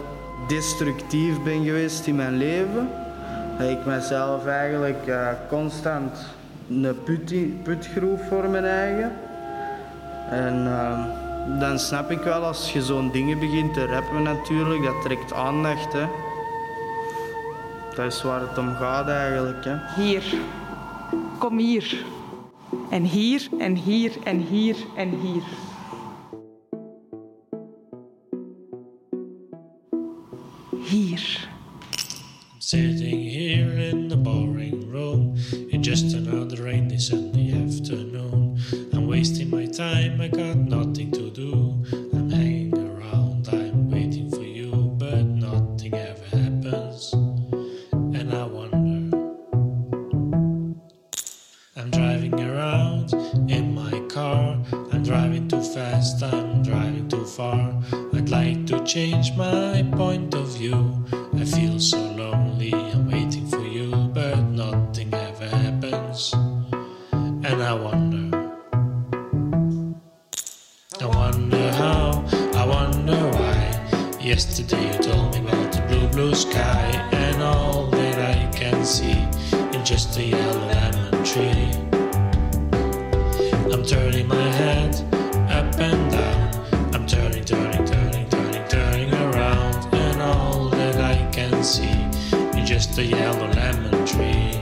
destructief 0.48 1.44
ben 1.44 1.64
geweest 1.64 2.08
in 2.08 2.16
mijn 2.16 2.38
leven. 2.38 2.90
Dat 3.58 3.70
ik 3.70 3.86
mezelf 3.86 4.46
eigenlijk 4.46 5.08
eh, 5.08 5.28
constant 5.50 6.18
een 6.70 7.04
put, 7.04 7.64
putgroef 7.64 8.20
voor 8.30 8.50
mijn 8.50 8.66
eigen. 8.66 9.12
En 10.30 10.68
ehm, 10.68 11.27
dan 11.48 11.80
snap 11.80 12.12
ik 12.12 12.22
wel 12.22 12.44
als 12.44 12.74
je 12.74 12.82
zo'n 12.82 13.12
dingen 13.12 13.40
begint 13.40 13.74
te 13.74 13.86
rappen 13.86 14.24
natuurlijk, 14.24 14.84
dat 14.84 15.02
trekt 15.02 15.34
aandacht. 15.34 15.94
Hè. 15.94 16.06
Dat 17.96 18.06
is 18.06 18.22
waar 18.22 18.42
het 18.42 18.58
om 18.58 18.76
gaat 18.76 19.08
eigenlijk. 19.08 19.66
Hè. 19.66 19.76
Hier. 20.04 20.24
Kom 21.38 21.58
hier. 21.58 22.06
En 22.90 23.04
hier, 23.04 23.48
en 23.60 23.76
hier, 23.76 24.12
en 24.24 24.38
hier, 24.38 24.76
en 24.96 25.10
hier. 25.10 25.44
Hier. 30.84 31.50
I'm 32.54 32.62
sitting 32.62 33.32
here 33.32 33.90
in 33.90 34.07
see 91.68 92.08
just 92.64 92.98
a 92.98 93.04
yellow 93.04 93.48
lemon 93.52 94.06
tree. 94.06 94.57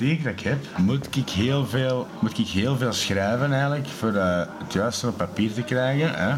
Problematiek 0.00 0.24
dat 0.24 0.32
ik 0.32 0.40
heb, 0.40 0.78
moet 0.78 1.16
ik 1.16 1.28
heel 1.28 1.66
veel, 1.66 2.06
moet 2.20 2.38
ik 2.38 2.46
heel 2.46 2.76
veel 2.76 2.92
schrijven 2.92 3.52
eigenlijk 3.52 3.86
voor 3.86 4.14
eh, 4.14 4.42
het 4.62 4.72
juiste 4.72 5.06
op 5.06 5.16
papier 5.16 5.52
te 5.52 5.62
krijgen. 5.62 6.14
Hè? 6.14 6.34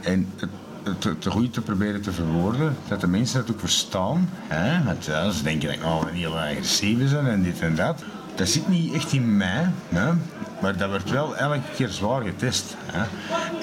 En 0.00 0.28
het, 0.36 1.04
het, 1.04 1.20
te 1.20 1.30
goed 1.30 1.52
te 1.52 1.60
proberen 1.60 2.02
te 2.02 2.12
verwoorden, 2.12 2.76
dat 2.88 3.00
de 3.00 3.06
mensen 3.06 3.40
dat 3.40 3.50
ook 3.50 3.60
verstaan. 3.60 4.28
Hè? 4.48 4.84
Want 4.84 5.04
ja, 5.04 5.30
ze 5.30 5.42
denken 5.42 5.68
dat 5.68 5.76
ik 5.76 6.08
een 6.08 6.14
heel 6.14 6.38
agressief 6.38 7.10
ben 7.10 7.30
en 7.30 7.42
dit 7.42 7.60
en 7.60 7.74
dat. 7.74 8.02
Dat 8.34 8.48
zit 8.48 8.68
niet 8.68 8.94
echt 8.94 9.12
in 9.12 9.36
mij, 9.36 9.70
hè? 9.88 10.12
maar 10.60 10.76
dat 10.76 10.88
wordt 10.88 11.10
wel 11.10 11.36
elke 11.36 11.60
keer 11.76 11.88
zwaar 11.88 12.22
getest. 12.22 12.76
Hè? 12.86 13.04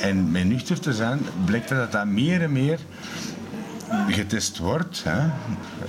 En 0.07 0.31
met 0.31 0.45
nuchter 0.45 0.79
te 0.79 0.93
zijn, 0.93 1.19
blijkt 1.45 1.69
dat 1.69 1.91
dat 1.91 2.05
meer 2.05 2.41
en 2.41 2.51
meer 2.51 2.79
getest 4.07 4.57
wordt. 4.57 5.03
Hè? 5.03 5.19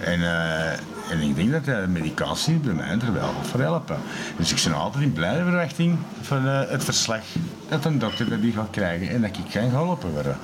En, 0.01 0.23
eh, 0.23 0.79
en 1.13 1.21
ik 1.21 1.37
denk 1.37 1.53
dat 1.53 1.65
de 1.65 1.85
medicatie 1.89 2.55
bij 2.55 2.75
mij 2.75 2.99
er 2.99 3.13
wel 3.13 3.33
voor 3.43 3.61
helpen. 3.61 3.99
Dus 4.37 4.53
ik 4.53 4.63
ben 4.65 4.81
altijd 4.81 5.05
in 5.05 5.13
blijde 5.13 5.43
verwachting 5.43 5.99
van 6.21 6.47
eh, 6.49 6.61
het 6.69 6.85
verslag 6.85 7.23
dat 7.69 7.85
een 7.85 7.99
dokter 7.99 8.29
dat 8.29 8.41
die 8.43 8.53
gaat 8.53 8.71
krijgen 8.71 9.09
en 9.09 9.21
dat 9.21 9.37
ik 9.37 9.51
kan 9.53 9.71
geholpen 9.71 10.11
worden. 10.11 10.37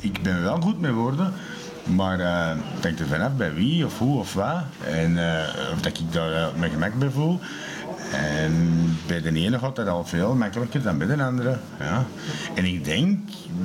Ik 0.00 0.22
ben 0.22 0.42
wel 0.42 0.60
goed 0.60 0.80
met 0.80 0.92
woorden, 0.92 1.32
maar 1.84 2.20
eh, 2.20 2.56
het 2.74 2.84
hangt 2.84 3.00
er 3.00 3.06
vanaf 3.06 3.36
bij 3.36 3.54
wie 3.54 3.84
of 3.84 3.98
hoe 3.98 4.18
of 4.18 4.34
wat. 4.34 4.62
En 4.84 5.18
eh, 5.18 5.72
of 5.72 5.80
dat 5.80 5.98
ik 5.98 6.12
daar 6.12 6.32
eh, 6.32 6.46
mijn 6.56 6.70
gemak 6.70 6.94
bij 6.98 7.10
voel. 7.10 7.40
En 8.12 8.76
bij 9.06 9.20
de 9.20 9.32
ene 9.32 9.58
gaat 9.58 9.76
dat 9.76 9.88
al 9.88 10.04
veel 10.04 10.34
makkelijker 10.34 10.82
dan 10.82 10.98
bij 10.98 11.06
de 11.06 11.22
andere. 11.22 11.58
Ja. 11.78 12.06
En 12.54 12.64
ik 12.64 12.84
denk 12.84 13.18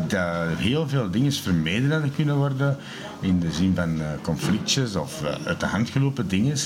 dat 0.08 0.58
heel 0.58 0.88
veel 0.88 1.12
dingen 1.12 1.34
vermeden 1.34 1.91
hadden 1.91 2.15
kunnen 2.15 2.36
worden 2.36 2.77
in 3.19 3.39
de 3.39 3.51
zin 3.51 3.75
van 3.75 4.01
eh, 4.01 4.08
conflictjes 4.21 4.95
of 4.95 5.23
eh, 5.23 5.45
uit 5.45 5.60
de 5.60 5.65
hand 5.65 5.89
gelopen 5.89 6.27
dingen. 6.27 6.58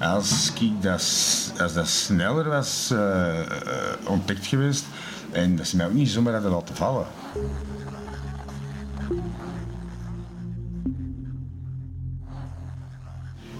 Als, 0.00 0.52
ik 0.60 0.82
dat, 0.82 1.00
als 1.58 1.74
dat 1.74 1.88
sneller 1.88 2.48
was 2.48 2.90
eh, 2.90 3.40
ontdekt 4.06 4.46
geweest 4.46 4.84
en 5.32 5.56
dat 5.56 5.66
ze 5.66 5.76
mij 5.76 5.86
ook 5.86 5.92
niet 5.92 6.08
zomaar 6.08 6.32
hadden 6.32 6.50
laten 6.50 6.76
vallen. 6.76 7.06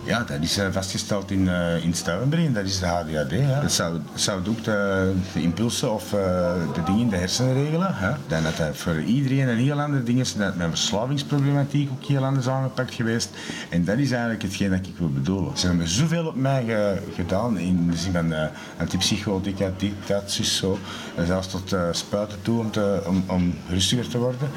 Ja, 0.07 0.23
dat 0.23 0.37
is 0.41 0.59
eh, 0.59 0.67
vastgesteld 0.71 1.31
in, 1.31 1.49
eh 1.49 1.85
in 1.85 2.53
dat 2.53 2.65
is 2.65 2.79
de 2.79 2.87
HDHD. 2.87 3.31
Hè. 3.31 3.61
Dat 3.61 3.73
zou, 3.73 3.99
zou 4.15 4.41
ook 4.49 4.65
de, 4.65 5.13
de 5.33 5.43
impulsen 5.43 5.93
of 5.93 6.13
eh, 6.13 6.53
de 6.75 6.83
dingen 6.85 7.01
in 7.01 7.09
de 7.09 7.17
hersenen 7.17 7.55
regelen. 7.55 7.95
Hè. 7.95 8.11
Dan 8.27 8.43
dat 8.43 8.57
dat 8.57 8.77
voor 8.77 9.01
iedereen 9.03 9.49
een 9.49 9.59
heel 9.59 9.81
andere 9.81 10.03
ding 10.03 10.21
is. 10.21 10.35
Dat 10.35 10.57
mijn 10.57 10.71
verslavingsproblematiek 10.71 11.91
ook 11.91 12.05
heel 12.05 12.25
anders 12.25 12.49
aangepakt 12.49 12.95
geweest. 12.95 13.29
En 13.71 13.85
dat 13.85 13.99
is 13.99 14.11
eigenlijk 14.11 14.43
hetgeen 14.43 14.71
dat 14.71 14.87
ik 14.87 14.97
wil 14.99 15.11
bedoelen. 15.11 15.59
Ze 15.59 15.67
hebben 15.67 15.89
zoveel 15.89 16.27
op 16.27 16.35
mij 16.37 16.65
ge- 16.67 16.99
gedaan 17.15 17.59
in 17.59 17.91
de 17.91 17.97
zin 17.97 18.13
van 18.13 18.33
eh, 18.33 18.47
antipsychotica, 18.79 19.71
dit, 19.77 19.93
dat, 20.07 20.31
zus, 20.31 20.57
zo. 20.57 20.79
En 21.15 21.27
zelfs 21.27 21.49
tot 21.49 21.77
spuiten 21.91 22.39
toe 22.43 22.59
om, 22.59 22.71
te, 22.71 23.03
om, 23.07 23.25
om 23.27 23.55
rustiger 23.69 24.09
te 24.09 24.19
worden. 24.19 24.49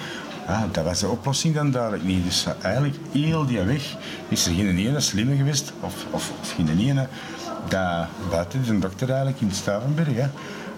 Ah, 0.48 0.62
dat 0.72 0.84
was 0.84 1.00
de 1.00 1.08
oplossing 1.08 1.56
dan 1.56 1.72
duidelijk 1.72 2.04
niet. 2.04 2.24
Dus 2.24 2.46
eh, 2.46 2.54
eigenlijk 2.62 2.96
heel 3.12 3.46
die 3.46 3.62
weg 3.62 3.96
is 4.28 4.46
er 4.46 4.54
geen 4.54 4.78
ene 4.78 5.00
slimme 5.00 5.36
geweest, 5.36 5.74
of, 5.80 6.06
of, 6.12 6.32
of 6.40 6.54
geen 6.56 6.80
ene, 6.80 7.08
dat 7.68 8.08
buiten 8.30 8.64
de 8.64 8.80
dokter 8.80 9.10
eigenlijk 9.10 9.42
in 9.42 9.52
Stavenberg. 9.52 10.30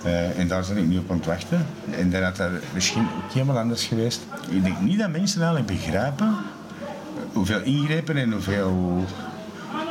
Eh, 0.03 0.39
en 0.39 0.47
daar 0.47 0.65
ben 0.67 0.77
ik 0.77 0.87
nu 0.87 0.97
op 0.97 1.11
aan 1.11 1.17
het 1.17 1.25
wachten. 1.25 1.65
En 1.91 2.09
dan 2.09 2.23
had 2.23 2.41
misschien 2.73 3.01
ook 3.01 3.33
helemaal 3.33 3.57
anders 3.57 3.85
geweest. 3.85 4.21
Ik 4.49 4.63
denk 4.63 4.79
niet 4.79 4.99
dat 4.99 5.09
mensen 5.09 5.41
eigenlijk 5.41 5.71
begrijpen 5.71 6.35
hoeveel 7.33 7.61
ingrepen 7.61 8.17
en 8.17 8.31
hoeveel 8.31 9.05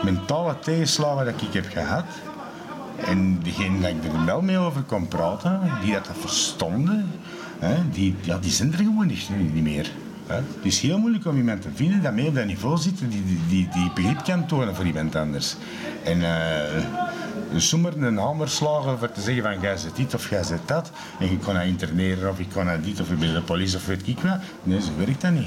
mentale 0.04 0.58
tegenslagen 0.58 1.24
dat 1.24 1.42
ik 1.42 1.52
heb 1.52 1.66
gehad. 1.72 2.04
En 3.06 3.38
diegenen 3.42 3.80
dat 3.80 3.90
ik 3.90 4.12
er 4.12 4.24
wel 4.24 4.40
mee 4.40 4.58
over 4.58 4.82
kon 4.82 5.08
praten, 5.08 5.60
die 5.82 5.92
dat, 5.92 6.06
dat 6.06 6.16
verstonden, 6.18 7.10
die, 7.92 8.14
ja, 8.20 8.38
die 8.38 8.50
zijn 8.50 8.72
er 8.72 8.78
gewoon 8.78 9.06
niet, 9.06 9.28
niet 9.52 9.62
meer. 9.62 9.90
Het 10.26 10.44
is 10.62 10.80
heel 10.80 10.98
moeilijk 10.98 11.26
om 11.26 11.36
iemand 11.36 11.62
te 11.62 11.68
vinden 11.74 12.02
dat 12.02 12.12
mee 12.12 12.26
op 12.26 12.34
dat 12.34 12.46
niveau 12.46 12.78
zit, 12.78 12.98
die, 12.98 13.22
die, 13.48 13.68
die, 13.72 13.90
begrip 13.94 14.24
kan 14.24 14.46
tonen 14.46 14.74
voor 14.74 14.86
iemand 14.86 15.16
anders. 15.16 15.56
En 16.04 16.22
eh 16.22 16.84
sommigen 17.56 18.02
een 18.02 18.16
hamer 18.16 18.48
slagen 18.48 18.98
voor 18.98 19.12
te 19.12 19.20
zeggen 19.20 19.42
van 19.42 19.60
jij 19.60 19.76
zit 19.76 19.96
dit 19.96 20.14
of 20.14 20.30
jij 20.30 20.42
zit 20.42 20.68
dat. 20.68 20.90
En 21.18 21.30
je 21.30 21.38
kan 21.38 21.54
dat 21.54 21.64
interneren 21.64 22.30
of 22.30 22.38
ik 22.38 22.48
kan 22.48 22.66
dat 22.66 22.84
dit 22.84 23.00
of 23.00 23.10
ik 23.10 23.18
ben 23.18 23.34
de 23.34 23.42
politie 23.42 23.76
of 23.76 23.86
weet 23.86 24.08
ik 24.08 24.18
wat. 24.20 24.38
Nee, 24.62 24.80
zo 24.80 24.88
werkt 24.96 25.20
dat 25.20 25.32
niet. 25.32 25.46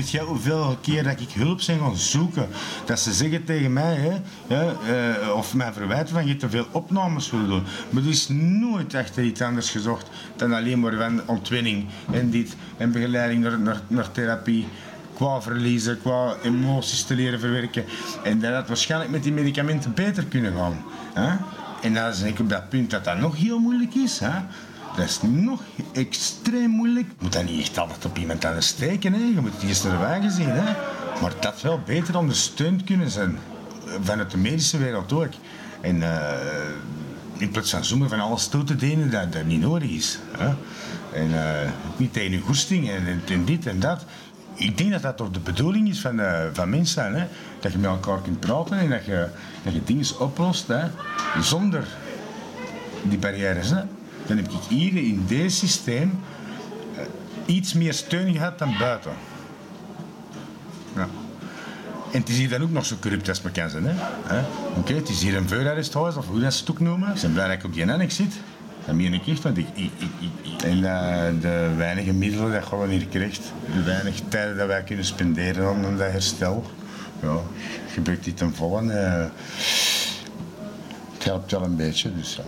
Weet 0.00 0.10
jij 0.10 0.22
hoeveel 0.22 0.78
keer 0.80 1.02
dat 1.02 1.20
ik 1.20 1.30
hulp 1.30 1.60
zijn 1.60 1.78
gaan 1.78 1.96
zoeken? 1.96 2.48
Dat 2.84 3.00
ze 3.00 3.12
zeggen 3.12 3.44
tegen 3.44 3.72
mij, 3.72 4.20
hè, 4.48 4.72
eh, 4.72 5.36
of 5.36 5.54
mij 5.54 5.72
verwijten 5.72 6.14
van 6.14 6.26
je 6.26 6.36
te 6.36 6.50
veel 6.50 6.66
opnames 6.70 7.30
wil 7.30 7.46
doen. 7.46 7.62
Maar 7.90 8.02
er 8.02 8.08
is 8.08 8.28
nooit 8.28 8.94
achter 8.94 9.24
iets 9.24 9.42
anders 9.42 9.70
gezocht 9.70 10.08
dan 10.36 10.52
alleen 10.52 10.80
maar 10.80 10.94
van 10.94 11.20
ontwinning 11.26 11.86
en 12.12 12.30
dit 12.30 12.56
en 12.76 12.92
begeleiding 12.92 13.42
naar, 13.42 13.58
naar, 13.58 13.80
naar 13.88 14.10
therapie. 14.10 14.66
Qua 15.14 15.42
verliezen, 15.42 16.00
qua 16.00 16.36
emoties 16.42 17.02
te 17.02 17.14
leren 17.14 17.40
verwerken. 17.40 17.84
En 18.22 18.40
dat 18.40 18.54
had 18.54 18.68
waarschijnlijk 18.68 19.10
met 19.10 19.22
die 19.22 19.32
medicamenten 19.32 19.94
beter 19.94 20.24
kunnen 20.24 20.54
gaan. 20.56 20.84
Hè? 21.14 21.36
En 21.82 21.94
dan 21.94 22.12
ben 22.20 22.26
ik 22.28 22.38
op 22.38 22.48
dat 22.48 22.68
punt 22.68 22.90
dat 22.90 23.04
dat 23.04 23.18
nog 23.18 23.36
heel 23.36 23.58
moeilijk 23.58 23.94
is. 23.94 24.18
Hè? 24.18 24.38
Dat 24.96 25.04
is 25.08 25.20
nog 25.22 25.62
extreem 25.92 26.70
moeilijk. 26.70 27.06
Je 27.08 27.14
moet 27.18 27.32
dat 27.32 27.44
niet 27.44 27.60
echt 27.60 27.78
altijd 27.78 28.04
op 28.04 28.18
iemand 28.18 28.44
anders 28.44 28.66
steken. 28.66 29.12
Hè. 29.12 29.18
Je 29.18 29.40
moet 29.40 29.52
het 29.52 29.62
eerst 29.62 29.84
naar 29.84 29.92
de 29.92 29.98
wagen 29.98 30.30
zien. 30.30 30.50
Hè. 30.50 30.72
Maar 31.20 31.32
dat 31.40 31.60
wel 31.62 31.80
beter 31.86 32.18
ondersteund 32.18 32.84
kunnen 32.84 33.10
zijn. 33.10 33.38
Vanuit 34.00 34.30
de 34.30 34.36
medische 34.36 34.78
wereld 34.78 35.12
ook. 35.12 35.32
En 35.80 36.02
eh, 36.02 36.38
in 37.36 37.50
plaats 37.50 37.70
van 37.70 37.84
zoomen 37.84 38.08
van 38.08 38.20
alles 38.20 38.48
toe 38.48 38.64
te 38.64 38.76
delen 38.76 39.10
dat, 39.10 39.32
dat 39.32 39.44
niet 39.44 39.60
nodig 39.60 39.90
is. 39.90 40.18
Hè. 40.38 40.54
En 41.12 41.44
eh, 41.44 41.70
niet 41.96 42.12
tegen 42.12 42.30
je 42.30 42.40
goesting 42.40 42.90
en 42.90 43.44
dit 43.44 43.66
en 43.66 43.80
dat. 43.80 44.04
Ik 44.54 44.78
denk 44.78 44.90
dat 44.90 45.02
dat 45.02 45.16
toch 45.16 45.30
de 45.30 45.40
bedoeling 45.40 45.88
is 45.88 46.00
van, 46.00 46.20
eh, 46.20 46.42
van 46.52 46.70
mensen. 46.70 47.14
Hè. 47.14 47.26
Dat 47.60 47.72
je 47.72 47.78
met 47.78 47.90
elkaar 47.90 48.20
kunt 48.20 48.40
praten 48.40 48.78
en 48.78 48.90
dat 48.90 49.04
je, 49.04 49.28
dat 49.62 49.72
je 49.72 49.84
dingen 49.84 50.20
oplost. 50.20 50.68
Hè. 50.68 50.82
Zonder 51.40 51.86
die 53.02 53.18
barrières. 53.18 53.70
Hè. 53.70 53.80
Dan 54.26 54.36
heb 54.36 54.50
ik 54.50 54.58
hier 54.68 54.96
in 54.96 55.24
deze 55.28 55.56
systeem 55.56 56.20
eh, 56.96 57.54
iets 57.54 57.72
meer 57.72 57.94
steun 57.94 58.32
gehad 58.34 58.58
dan 58.58 58.74
buiten. 58.78 59.12
Ja. 60.96 61.08
En 62.12 62.20
het 62.20 62.28
is 62.28 62.36
hier 62.38 62.48
dan 62.48 62.62
ook 62.62 62.70
nog 62.70 62.86
zo 62.86 62.96
corrupt 63.00 63.28
als 63.28 63.42
het 63.42 63.52
kan 63.52 63.70
zijn. 63.70 63.84
Hè? 63.86 64.40
Oké, 64.76 64.94
het 64.94 65.08
is 65.08 65.22
hier 65.22 65.36
een 65.36 65.48
vuurarresthuis, 65.48 66.16
of 66.16 66.26
hoe 66.26 66.40
dat 66.40 66.54
ze 66.54 66.60
het 66.60 66.70
ook 66.70 66.80
noemen. 66.80 67.14
Ik 67.14 67.20
ben 67.20 67.32
blij 67.32 67.46
dat 67.48 67.56
ik 67.56 67.64
op 67.64 67.72
die 67.72 67.90
annex 67.90 68.16
zit. 68.16 68.32
Dat 68.86 68.94
meen 68.94 69.14
ik 69.14 69.26
echt, 69.26 69.42
want 69.42 69.58
ik... 69.58 69.66
ik, 69.74 69.90
ik, 69.98 70.08
ik- 70.18 70.62
En 70.62 70.84
eh, 70.84 71.40
de 71.40 71.70
weinige 71.76 72.12
middelen 72.12 72.52
dat 72.52 72.64
gewoon 72.64 72.88
hier 72.88 73.06
krijgt, 73.06 73.52
de 73.74 73.82
weinig 73.82 74.14
tijd 74.28 74.56
dat 74.56 74.66
wij 74.66 74.82
kunnen 74.82 75.04
spenderen 75.04 75.66
aan 75.66 75.96
dat 75.96 76.10
herstel, 76.10 76.70
ja, 77.22 77.36
gebruikt 77.92 78.24
dit 78.24 78.36
ten 78.36 78.54
volle. 78.54 78.92
eh, 78.92 79.24
het 81.14 81.24
helpt 81.24 81.50
wel 81.50 81.62
een 81.64 81.76
beetje, 81.76 82.14
dus. 82.16 82.40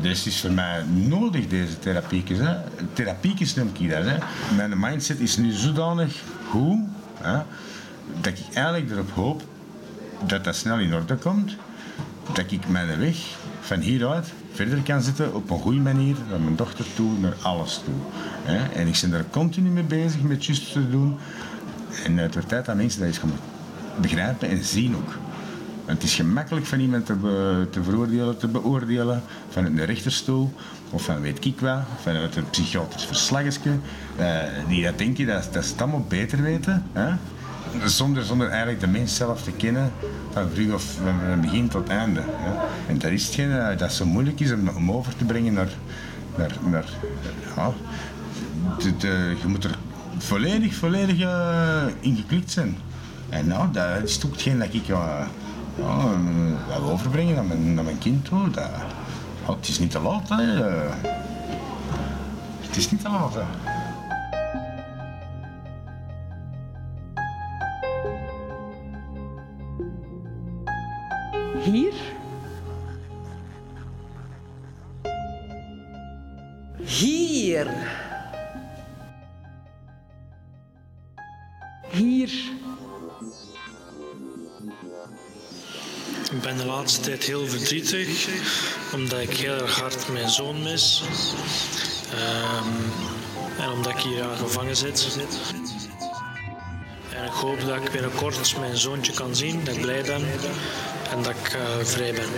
Dit 0.00 0.26
is 0.26 0.40
voor 0.40 0.52
mij 0.52 0.82
nodig, 0.84 1.46
deze 1.46 1.78
therapiekjes. 1.78 2.38
Hè. 2.38 2.56
Therapiekjes 2.92 3.54
noem 3.54 3.70
ik 3.78 3.90
dat. 3.90 4.04
Hè. 4.04 4.16
Mijn 4.56 4.80
mindset 4.80 5.20
is 5.20 5.36
nu 5.36 5.50
zodanig 5.50 6.22
goed, 6.48 6.78
hè, 7.20 7.38
dat 8.20 8.32
ik 8.32 8.54
eigenlijk 8.54 8.90
erop 8.90 9.10
hoop 9.10 9.42
dat 10.26 10.44
dat 10.44 10.56
snel 10.56 10.78
in 10.78 10.94
orde 10.94 11.16
komt, 11.16 11.56
dat 12.32 12.50
ik 12.50 12.68
mijn 12.68 12.98
weg 12.98 13.16
van 13.60 13.80
hieruit 13.80 14.32
verder 14.52 14.82
kan 14.82 15.02
zetten 15.02 15.34
op 15.34 15.50
een 15.50 15.58
goede 15.58 15.80
manier 15.80 16.16
naar 16.30 16.40
mijn 16.40 16.56
dochter 16.56 16.84
toe, 16.94 17.18
naar 17.18 17.34
alles 17.42 17.80
toe. 17.84 17.94
Hè? 18.42 18.80
En 18.80 18.86
ik 18.86 18.98
ben 19.00 19.10
daar 19.10 19.24
continu 19.30 19.70
mee 19.70 19.82
bezig 19.82 20.22
met 20.22 20.44
juist 20.44 20.72
te 20.72 20.90
doen. 20.90 21.16
En 22.04 22.16
het 22.16 22.34
wordt 22.34 22.48
tijd 22.48 22.64
dat 22.64 22.76
mensen 22.76 22.98
dat 23.00 23.08
eens 23.08 23.18
gaan 23.18 23.32
begrijpen 24.00 24.48
en 24.48 24.64
zien 24.64 24.96
ook. 24.96 25.14
Het 25.90 26.02
is 26.02 26.14
gemakkelijk 26.14 26.66
van 26.66 26.80
iemand 26.80 27.06
te, 27.06 27.66
te 27.70 27.82
veroordelen, 27.82 28.38
te 28.38 28.48
beoordelen, 28.48 29.22
vanuit 29.48 29.78
een 29.78 29.84
rechterstoel, 29.84 30.52
of 30.90 31.04
van 31.04 31.20
weet 31.20 31.44
ik 31.44 31.60
wat, 31.60 31.82
vanuit 32.02 32.36
een 32.36 32.50
psychiatrisch 32.50 33.04
verslagje, 33.04 33.70
eh, 34.16 34.38
die 34.68 34.84
dat 34.84 34.98
denken 34.98 35.26
dat, 35.26 35.48
dat 35.52 35.64
ze 35.64 35.72
het 35.72 35.82
allemaal 35.82 36.04
beter 36.08 36.42
weten. 36.42 36.86
Hè? 36.92 37.14
Zonder, 37.84 38.24
zonder 38.24 38.48
eigenlijk 38.48 38.80
de 38.80 38.86
mens 38.86 39.16
zelf 39.16 39.42
te 39.42 39.50
kennen, 39.50 39.92
van 40.32 40.48
vroeg 40.54 40.74
of 40.74 40.84
van 40.84 41.40
begin 41.40 41.68
tot 41.68 41.88
einde. 41.88 42.20
Hè? 42.26 42.66
En 42.88 42.98
dat 42.98 43.10
is 43.10 43.24
hetgeen 43.24 43.52
eh, 43.52 43.78
dat 43.78 43.92
zo 43.92 44.06
moeilijk 44.06 44.40
is 44.40 44.52
om, 44.52 44.92
over 44.92 45.16
te 45.16 45.24
brengen 45.24 45.52
naar... 45.52 45.70
naar, 46.36 46.56
naar 46.70 46.84
ja, 47.56 47.72
je 49.42 49.46
moet 49.46 49.64
er 49.64 49.78
volledig, 50.18 50.74
volledig 50.74 51.20
eh, 51.20 51.82
in 52.00 52.16
geklikt 52.16 52.50
zijn. 52.50 52.76
En 53.28 53.46
nou, 53.46 53.72
dat 53.72 54.02
is 54.02 54.24
ook 54.26 54.32
hetgeen 54.32 54.58
dat 54.58 54.74
ik 54.74 54.86
ja, 54.86 55.28
ja, 55.80 56.74
eh, 56.74 56.80
wil 56.80 56.90
overbrengen 56.90 57.34
naar 57.34 57.44
mijn, 57.44 57.74
naar 57.74 57.84
mijn 57.84 57.98
kind 57.98 58.24
toe. 58.24 58.50
Dat, 58.50 58.70
ja, 59.46 59.54
het 59.54 59.68
is 59.68 59.78
niet 59.78 59.90
te 59.90 60.00
laat, 60.00 60.28
hè. 60.28 60.42
Het 62.60 62.76
is 62.76 62.90
niet 62.90 63.00
te 63.00 63.08
laat? 63.08 63.36
Hier. 71.62 71.94
Ik 86.32 86.40
ben 86.42 86.56
de 86.56 86.64
laatste 86.64 87.00
tijd 87.00 87.24
heel 87.24 87.46
verdrietig, 87.46 88.28
omdat 88.94 89.20
ik 89.20 89.36
heel 89.36 89.52
erg 89.52 89.78
hard 89.80 90.08
mijn 90.08 90.28
zoon 90.28 90.62
mis. 90.62 91.02
Ehm, 92.12 93.62
en 93.62 93.70
omdat 93.70 93.92
ik 93.92 93.98
hier 93.98 94.22
aan 94.22 94.36
gevangen 94.36 94.76
zit. 94.76 95.18
En 97.14 97.24
ik 97.24 97.32
hoop 97.32 97.60
dat 97.66 97.76
ik 97.76 97.90
binnenkort 97.92 98.58
mijn 98.58 98.76
zoontje 98.76 99.12
kan 99.12 99.36
zien, 99.36 99.64
dat 99.64 99.74
ik 99.74 99.80
blij 99.80 100.02
ben 100.02 100.22
en 101.10 101.22
dat 101.22 101.34
ik 101.34 101.52
eh, 101.52 101.84
vrij 101.84 102.12
ben. 102.12 102.28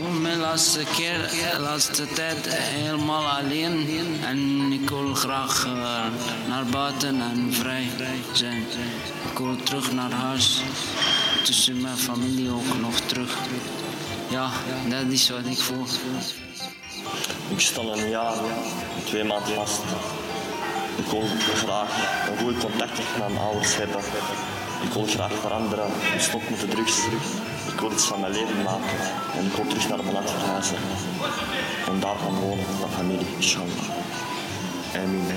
Voel 0.00 0.20
me 0.20 0.36
laatste 0.36 0.84
keer, 0.96 1.30
laatste 1.58 2.06
tijd 2.06 2.48
helemaal 2.48 3.24
alleen. 3.24 3.88
En 4.24 4.72
ik 4.72 4.88
wil 4.90 5.14
graag 5.14 5.64
eh, 5.64 5.72
naar 6.48 6.64
buiten 6.70 7.20
en 7.20 7.52
vrij 7.52 7.88
zijn. 8.32 8.64
Ik 9.30 9.38
wil 9.38 9.56
terug 9.56 9.92
naar 9.92 10.10
huis. 10.10 10.62
Tussen 11.44 11.80
mijn 11.80 11.96
familie 11.96 12.50
ook 12.50 12.80
nog 12.80 13.00
terug. 13.00 13.36
Ja, 14.28 14.50
dat 14.88 15.06
is 15.08 15.30
wat 15.30 15.46
ik 15.46 15.58
voel. 15.58 15.84
Ik 17.48 17.60
sta 17.60 17.80
een 17.80 18.08
jaar, 18.08 18.34
twee 19.04 19.24
maanden 19.24 19.54
vast. 19.54 19.80
Ik 20.96 21.06
wil 21.10 21.24
graag 21.54 21.90
een 22.30 22.38
goed 22.38 22.58
contact 22.58 22.98
met 22.98 23.18
mijn 23.18 23.38
ouders 23.38 23.76
hebben. 23.76 24.00
Ik 24.84 24.92
wil 24.92 25.06
graag 25.06 25.32
veranderen, 25.40 25.90
stop 26.18 26.50
met 26.50 26.60
de 26.60 26.68
drugs. 26.68 26.98
Ik 27.80 27.86
wil 27.86 27.94
iets 27.94 28.06
van 28.06 28.20
mijn 28.20 28.32
leven 28.32 28.62
maken 28.62 28.98
en 29.36 29.44
ik 29.44 29.52
wil 29.52 29.66
terug 29.66 29.88
naar 29.88 29.98
mijn 29.98 30.12
land 30.12 30.30
verhuizen. 30.30 30.76
En 31.88 32.00
daar 32.00 32.16
gaan 32.16 32.34
wonen 32.34 32.66
met 32.66 32.78
mijn 32.78 32.90
familie, 32.90 33.26
inshallah. 33.36 33.88
Amen. 34.94 35.36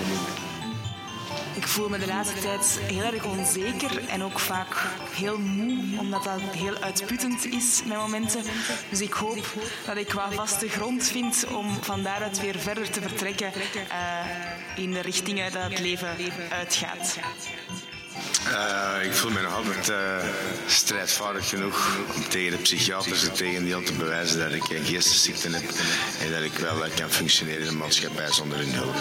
Ik 1.55 1.67
voel 1.67 1.89
me 1.89 1.97
de 1.97 2.07
laatste 2.07 2.39
tijd 2.39 2.79
heel 2.81 3.13
erg 3.13 3.25
onzeker 3.25 4.07
en 4.07 4.23
ook 4.23 4.39
vaak 4.39 4.87
heel 5.11 5.39
moe, 5.39 5.99
omdat 5.99 6.23
dat 6.23 6.41
heel 6.41 6.75
uitputtend 6.75 7.45
is 7.45 7.81
met 7.85 7.97
momenten. 7.97 8.43
Dus 8.89 9.01
ik 9.01 9.13
hoop 9.13 9.45
dat 9.85 9.97
ik 9.97 10.11
wat 10.11 10.33
vaste 10.33 10.69
grond 10.69 11.03
vind 11.03 11.45
om 11.55 11.77
van 11.81 12.03
daaruit 12.03 12.41
weer 12.41 12.59
verder 12.59 12.89
te 12.89 13.01
vertrekken 13.01 13.51
eh, 13.53 14.83
in 14.83 14.91
de 14.91 15.01
richtingen 15.01 15.51
dat 15.51 15.63
het 15.63 15.79
leven 15.79 16.15
uitgaat. 16.49 17.17
Eh, 18.51 19.05
ik 19.05 19.13
voel 19.13 19.31
me 19.31 19.41
nog 19.41 19.55
altijd 19.55 19.89
eh, 19.89 20.27
strijdvaardig 20.67 21.49
genoeg 21.49 21.97
om 22.15 22.29
tegen 22.29 22.51
de 22.51 22.57
psychiatrische 22.57 23.31
tegendeel 23.31 23.83
te 23.83 23.93
bewijzen 23.93 24.39
dat 24.39 24.51
ik 24.51 24.69
een 24.69 24.85
geestesziekte 24.85 25.49
heb 25.49 25.69
en 26.21 26.31
dat 26.31 26.41
ik 26.41 26.57
wel 26.57 26.85
eh, 26.85 26.95
kan 26.95 27.09
functioneren 27.09 27.59
in 27.59 27.67
de 27.67 27.75
maatschappij 27.75 28.31
zonder 28.31 28.57
hun 28.57 28.73
hulp. 28.73 28.95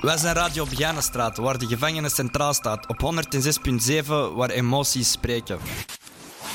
Wij 0.00 0.16
zijn 0.16 0.34
Radio 0.34 0.64
Begijnenstraat, 0.64 1.36
waar 1.36 1.58
de 1.58 1.66
gevangenen 1.66 2.10
centraal 2.10 2.54
staat. 2.54 2.86
Op 2.86 3.00
106.7, 4.02 4.04
waar 4.34 4.50
emoties 4.50 5.10
spreken. 5.10 5.58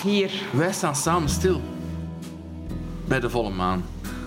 Hier. 0.03 0.31
Wij 0.51 0.73
staan 0.73 0.95
samen 0.95 1.29
stil. 1.29 1.61
Bij 3.05 3.19
de 3.19 3.29
volle 3.29 3.49
maan. 3.49 3.83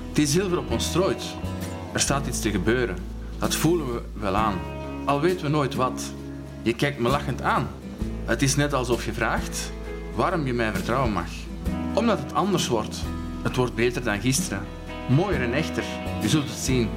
Het 0.08 0.18
is 0.18 0.32
zilver 0.32 0.58
op 0.58 0.70
ons 0.70 0.84
strooit. 0.84 1.22
Er 1.92 2.00
staat 2.00 2.26
iets 2.26 2.40
te 2.40 2.50
gebeuren. 2.50 2.96
Dat 3.38 3.54
voelen 3.54 3.94
we 3.94 4.02
wel 4.12 4.36
aan. 4.36 4.54
Al 5.04 5.20
weten 5.20 5.44
we 5.44 5.50
nooit 5.50 5.74
wat. 5.74 6.12
Je 6.62 6.74
kijkt 6.74 6.98
me 6.98 7.08
lachend 7.08 7.42
aan. 7.42 7.68
Het 8.24 8.42
is 8.42 8.56
net 8.56 8.72
alsof 8.72 9.04
je 9.04 9.12
vraagt 9.12 9.72
waarom 10.14 10.46
je 10.46 10.52
mij 10.52 10.72
vertrouwen 10.72 11.12
mag. 11.12 11.28
Omdat 11.94 12.18
het 12.18 12.34
anders 12.34 12.68
wordt. 12.68 13.02
Het 13.42 13.56
wordt 13.56 13.74
beter 13.74 14.04
dan 14.04 14.20
gisteren. 14.20 14.62
Mooier 15.08 15.42
en 15.42 15.52
echter. 15.52 15.84
Je 16.20 16.28
zult 16.28 16.48
het 16.48 16.58
zien. 16.58 16.88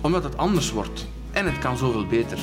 Omdat 0.00 0.24
het 0.24 0.36
anders 0.36 0.70
wordt. 0.70 1.06
En 1.32 1.46
het 1.46 1.58
kan 1.58 1.76
zoveel 1.76 2.06
beter. 2.06 2.38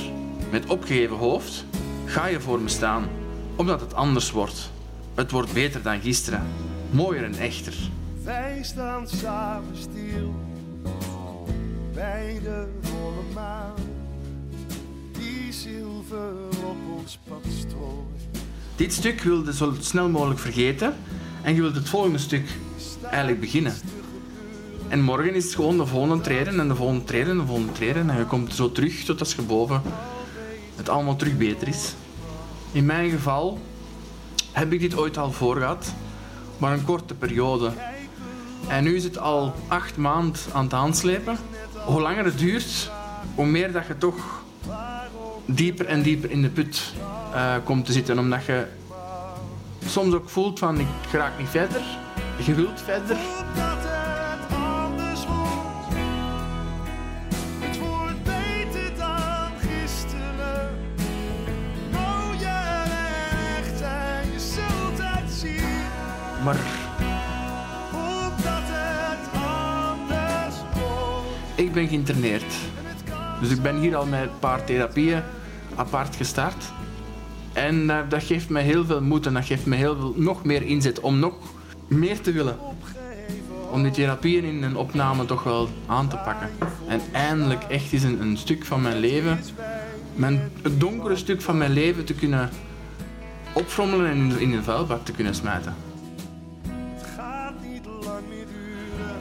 Met 0.51 0.65
opgeheven 0.65 1.17
hoofd 1.17 1.65
ga 2.05 2.25
je 2.25 2.39
voor 2.39 2.59
me 2.59 2.69
staan. 2.69 3.03
Omdat 3.55 3.81
het 3.81 3.93
anders 3.93 4.31
wordt. 4.31 4.71
Het 5.21 5.31
wordt 5.31 5.53
beter 5.53 5.81
dan 5.81 6.01
gisteren. 6.01 6.43
Mooier 6.89 7.23
en 7.23 7.35
echter. 7.35 7.73
Wij 8.23 8.59
staan 8.61 9.07
samen 9.07 9.77
stil 9.77 10.35
bij 11.93 12.39
de 12.43 12.67
volle 12.81 13.33
maan, 13.33 13.73
die 15.11 15.53
zilver 15.53 16.33
op 16.63 16.99
ons 16.99 17.19
pad 17.27 17.45
strooit. 17.59 18.45
Dit 18.75 18.93
stuk 18.93 19.21
wilde 19.21 19.45
je 19.45 19.53
zo 19.53 19.73
snel 19.79 20.09
mogelijk 20.09 20.39
vergeten 20.39 20.93
en 21.41 21.55
je 21.55 21.61
wilt 21.61 21.75
het 21.75 21.89
volgende 21.89 22.17
stuk 22.17 22.49
eigenlijk 23.03 23.39
beginnen. 23.39 23.73
En 24.87 25.01
morgen 25.01 25.35
is 25.35 25.43
het 25.43 25.55
gewoon 25.55 25.77
de 25.77 25.85
volgende 25.85 26.23
treden 26.23 26.59
en 26.59 26.67
de 26.67 26.75
volgende 26.75 27.03
treden 27.03 27.31
en 27.31 27.37
de 27.37 27.45
volgende 27.45 27.71
treden. 27.71 28.09
En 28.09 28.17
je 28.17 28.25
komt 28.25 28.53
zo 28.53 28.71
terug 28.71 29.03
tot 29.03 29.19
als 29.19 29.35
je 29.35 29.41
boven 29.41 29.81
het 30.75 30.89
allemaal 30.89 31.15
terug 31.15 31.37
beter 31.37 31.67
is. 31.67 31.93
In 32.71 32.85
mijn 32.85 33.09
geval 33.09 33.59
heb 34.51 34.71
ik 34.73 34.79
dit 34.79 34.97
ooit 34.97 35.17
al 35.17 35.31
voor 35.31 35.55
gehad, 35.55 35.93
maar 36.57 36.73
een 36.73 36.85
korte 36.85 37.13
periode. 37.13 37.71
En 38.67 38.83
nu 38.83 38.95
is 38.95 39.03
het 39.03 39.17
al 39.17 39.53
acht 39.67 39.97
maanden 39.97 40.41
aan 40.53 40.63
het 40.63 40.73
aanslepen. 40.73 41.37
Hoe 41.85 42.01
langer 42.01 42.25
het 42.25 42.37
duurt, 42.37 42.91
hoe 43.35 43.45
meer 43.45 43.71
dat 43.71 43.87
je 43.87 43.97
toch 43.97 44.43
dieper 45.45 45.85
en 45.85 46.01
dieper 46.01 46.31
in 46.31 46.41
de 46.41 46.49
put 46.49 46.93
eh, 47.33 47.55
komt 47.63 47.85
te 47.85 47.91
zitten. 47.91 48.19
Omdat 48.19 48.45
je 48.45 48.65
soms 49.85 50.13
ook 50.13 50.29
voelt 50.29 50.59
van 50.59 50.79
ik 50.79 50.87
raak 51.11 51.37
niet 51.37 51.49
verder. 51.49 51.81
Je 52.45 52.53
wilt 52.53 52.81
verder. 52.81 53.17
Maar 66.43 66.59
ik 71.55 71.73
ben 71.73 71.87
geïnterneerd. 71.87 72.53
Dus 73.39 73.49
ik 73.49 73.61
ben 73.61 73.77
hier 73.77 73.95
al 73.95 74.05
met 74.05 74.21
een 74.21 74.39
paar 74.39 74.63
therapieën 74.63 75.21
apart 75.75 76.15
gestart. 76.15 76.71
En 77.53 77.87
dat 78.09 78.23
geeft 78.23 78.49
mij 78.49 78.63
heel 78.63 78.85
veel 78.85 79.01
moed 79.01 79.25
en 79.25 79.33
dat 79.33 79.45
geeft 79.45 79.65
mij 79.65 79.77
heel 79.77 79.95
veel, 79.95 80.13
nog 80.17 80.43
meer 80.43 80.61
inzet 80.61 80.99
om 80.99 81.19
nog 81.19 81.33
meer 81.87 82.21
te 82.21 82.31
willen. 82.31 82.57
Om 83.71 83.83
die 83.83 83.91
therapieën 83.91 84.43
in 84.43 84.63
een 84.63 84.75
opname 84.75 85.25
toch 85.25 85.43
wel 85.43 85.69
aan 85.85 86.07
te 86.07 86.15
pakken. 86.15 86.49
En 86.87 87.01
eindelijk 87.11 87.63
echt 87.63 87.93
eens 87.93 88.03
een, 88.03 88.21
een 88.21 88.37
stuk 88.37 88.65
van 88.65 88.81
mijn 88.81 88.97
leven, 88.97 89.39
mijn, 90.15 90.51
het 90.61 90.79
donkere 90.79 91.15
stuk 91.15 91.41
van 91.41 91.57
mijn 91.57 91.71
leven 91.71 92.05
te 92.05 92.13
kunnen 92.13 92.49
opfrommelen 93.53 94.11
en 94.11 94.17
in, 94.17 94.39
in 94.39 94.53
een 94.53 94.63
vuilbak 94.63 95.05
te 95.05 95.11
kunnen 95.11 95.35
smijten. 95.35 95.90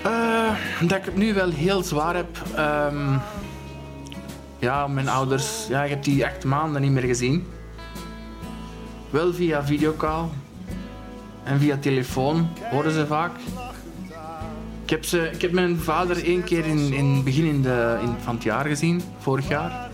Eh, 0.02 0.50
dat 0.80 0.98
ik 0.98 1.04
het 1.04 1.16
nu 1.16 1.34
wel 1.34 1.50
heel 1.50 1.82
zwaar 1.82 2.16
heb. 2.16 2.38
Ehm, 2.54 3.16
ja, 4.58 4.86
mijn 4.86 5.08
ouders, 5.08 5.66
ja, 5.68 5.84
ik 5.84 5.90
heb 5.90 6.04
die 6.04 6.24
echt 6.24 6.44
maanden 6.44 6.82
niet 6.82 6.90
meer 6.90 7.02
gezien. 7.02 7.46
Wel 9.10 9.32
via 9.32 9.64
videocall 9.64 10.24
en 11.44 11.60
via 11.60 11.76
telefoon 11.76 12.48
horen 12.70 12.92
ze 12.92 13.06
vaak. 13.06 13.32
Ik 14.84 14.90
heb, 14.90 15.04
ze, 15.04 15.30
ik 15.32 15.40
heb 15.40 15.52
mijn 15.52 15.78
vader 15.78 16.24
één 16.24 16.44
keer 16.44 16.66
in, 16.66 16.92
in 16.92 17.24
begin 17.24 17.44
in 17.44 17.62
de, 17.62 17.98
in, 18.02 18.14
van 18.22 18.34
het 18.34 18.42
jaar 18.42 18.66
gezien, 18.66 19.02
vorig 19.18 19.48
jaar. 19.48 19.90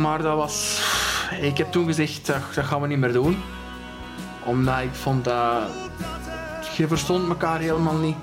Maar 0.00 0.22
dat 0.22 0.36
was... 0.36 0.82
Ik 1.40 1.58
heb 1.58 1.72
toen 1.72 1.86
gezegd, 1.86 2.26
dat, 2.26 2.36
dat 2.54 2.64
gaan 2.64 2.80
we 2.80 2.86
niet 2.86 2.98
meer 2.98 3.12
doen. 3.12 3.36
Omdat 4.44 4.80
ik 4.80 4.94
vond 4.94 5.24
dat... 5.24 5.87
Je 6.78 6.88
verstond 6.88 7.28
elkaar 7.28 7.60
helemaal 7.60 7.96
niet. 7.96 8.16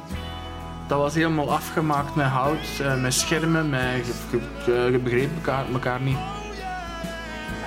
Dat 0.88 0.98
was 0.98 1.14
helemaal 1.14 1.52
afgemaakt 1.52 2.16
met 2.16 2.26
hout, 2.26 2.80
eh, 2.82 3.02
met 3.02 3.14
schermen, 3.14 3.70
met, 3.70 4.06
je, 4.32 4.40
je, 4.66 4.90
je 4.92 4.98
begreep 4.98 5.30
elkaar, 5.36 5.66
elkaar 5.74 6.02
niet. 6.02 6.18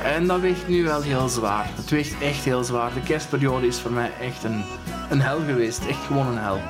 En 0.05 0.27
dat 0.27 0.41
weegt 0.41 0.69
nu 0.69 0.85
wel 0.85 1.01
heel 1.03 1.29
zwaar. 1.29 1.67
Het 1.75 1.91
weegt 1.91 2.23
echt 2.23 2.45
heel 2.45 2.65
zwaar. 2.65 2.95
De 2.95 3.01
kerstperiode 3.01 3.67
is 3.67 3.79
voor 3.79 3.91
mij 3.93 4.11
echt 4.21 4.45
een, 4.45 4.65
een 5.11 5.21
hel 5.21 5.41
geweest. 5.47 5.87
Echt 5.87 6.05
gewoon 6.07 6.27
een 6.27 6.39
hel. 6.39 6.61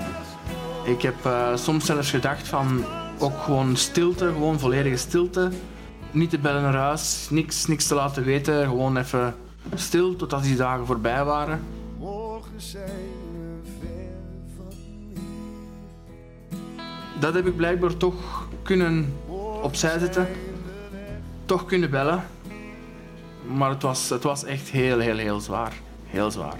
Ik 0.84 1.02
heb 1.02 1.24
eh, 1.24 1.56
soms 1.56 1.86
zelfs 1.86 2.10
gedacht 2.10 2.48
van 2.48 2.84
ook 3.18 3.38
gewoon 3.38 3.76
stilte, 3.76 4.26
gewoon 4.26 4.58
volledige 4.58 4.96
stilte. 4.96 5.50
Niet 6.10 6.30
te 6.30 6.38
bellen 6.38 6.62
naar 6.62 6.74
huis, 6.74 7.26
niks, 7.30 7.66
niks 7.66 7.86
te 7.86 7.94
laten 7.94 8.24
weten. 8.24 8.66
Gewoon 8.66 8.96
even 8.96 9.34
stil 9.74 10.16
totdat 10.16 10.42
die 10.42 10.56
dagen 10.56 10.86
voorbij 10.86 11.24
waren. 11.24 11.77
Dat 17.18 17.34
heb 17.34 17.46
ik 17.46 17.56
blijkbaar 17.56 17.96
toch 17.96 18.48
kunnen 18.62 19.14
opzij 19.62 19.98
zetten. 19.98 20.28
Toch 21.44 21.64
kunnen 21.64 21.90
bellen. 21.90 22.24
Maar 23.46 23.70
het 23.70 23.82
was, 23.82 24.08
het 24.08 24.22
was 24.22 24.44
echt 24.44 24.68
heel, 24.68 24.98
heel, 24.98 25.16
heel 25.16 25.40
zwaar. 25.40 25.72
Heel 26.06 26.30
zwaar. 26.30 26.56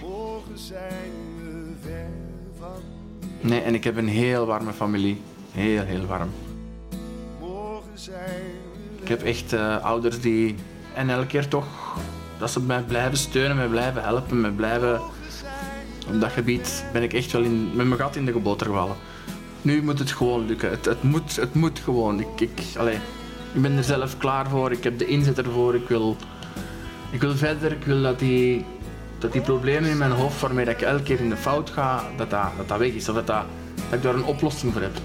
Nee, 3.41 3.61
en 3.61 3.75
ik 3.75 3.85
heb 3.85 3.97
een 3.97 4.09
heel 4.09 4.47
warme 4.47 4.73
familie. 4.73 5.21
Heel, 5.53 5.83
heel 5.83 6.07
warm. 6.07 6.31
Ik 9.01 9.09
heb 9.09 9.23
echt 9.23 9.53
eh, 9.53 9.85
ouders 9.85 10.21
die... 10.21 10.55
En 10.95 11.11
elke 11.11 11.27
keer 11.27 11.49
toch... 11.49 11.67
Dat 12.39 12.51
ze 12.51 12.61
mij 12.61 12.83
blijven 12.83 13.19
steunen, 13.19 13.57
mij 13.57 13.69
blijven 13.69 14.03
helpen, 14.03 14.41
mij 14.41 14.51
blijven... 14.51 15.01
Op 16.09 16.21
dat 16.21 16.33
gebied 16.33 16.85
ben 16.93 17.03
ik 17.03 17.13
echt 17.13 17.33
wel 17.33 17.43
in, 17.43 17.71
met 17.75 17.87
mijn 17.87 18.01
gat 18.01 18.17
in 18.17 18.25
de 18.25 18.33
geboter 18.33 18.67
gevallen. 18.67 18.97
Nu 19.63 19.83
moet 19.83 19.99
het 19.99 20.13
gewoon 20.13 20.47
lukken. 20.47 20.71
Het, 20.71 20.85
het, 20.85 21.03
moet, 21.03 21.37
het 21.37 21.55
moet 21.55 21.79
gewoon. 21.79 22.21
Ik, 22.21 22.41
ik, 22.41 22.61
ik 23.53 23.63
ben 23.63 23.77
er 23.77 23.85
zelf 23.85 24.19
klaar 24.19 24.49
voor. 24.49 24.73
Ik 24.73 24.85
heb 24.85 24.99
de 24.99 25.07
inzet 25.07 25.39
ervoor. 25.39 25.75
Ik 25.75 25.89
wil, 25.89 26.17
ik 27.11 27.21
wil 27.21 27.37
verder. 27.37 27.73
Ik 27.73 27.85
wil 27.85 28.03
dat 28.03 28.19
die, 28.19 28.65
dat 29.19 29.33
die 29.33 29.41
problemen 29.41 29.91
in 29.91 29.99
mijn 29.99 30.11
hoofd 30.11 30.41
waarmee 30.41 30.67
ik 30.67 30.81
elke 30.81 31.03
keer 31.03 31.21
in 31.21 31.31
de 31.31 31.37
fout 31.37 31.71
ga, 31.71 32.05
dat 32.17 32.31
dat, 32.31 32.51
dat, 32.57 32.69
dat 32.69 32.79
weg 32.79 32.93
is. 32.93 33.09
Of 33.09 33.15
dat, 33.15 33.27
dat, 33.27 33.45
dat 33.75 33.99
ik 33.99 34.03
daar 34.03 34.15
een 34.15 34.25
oplossing 34.25 34.73
voor 34.73 34.83
heb. 34.83 34.97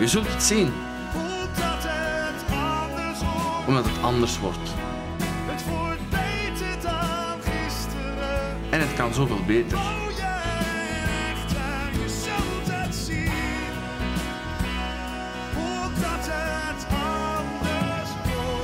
Je 0.00 0.08
zult 0.08 0.26
het 0.28 0.42
zien, 0.42 0.72
omdat 3.66 3.84
het 3.84 4.02
anders 4.02 4.38
wordt. 4.38 4.58
het 5.46 5.68
wordt. 5.68 6.10
Beter 6.10 6.82
dan 6.82 7.40
gisteren. 7.42 8.56
En 8.70 8.80
het 8.80 8.94
kan 8.94 9.14
zoveel 9.14 9.44
beter. 9.46 9.78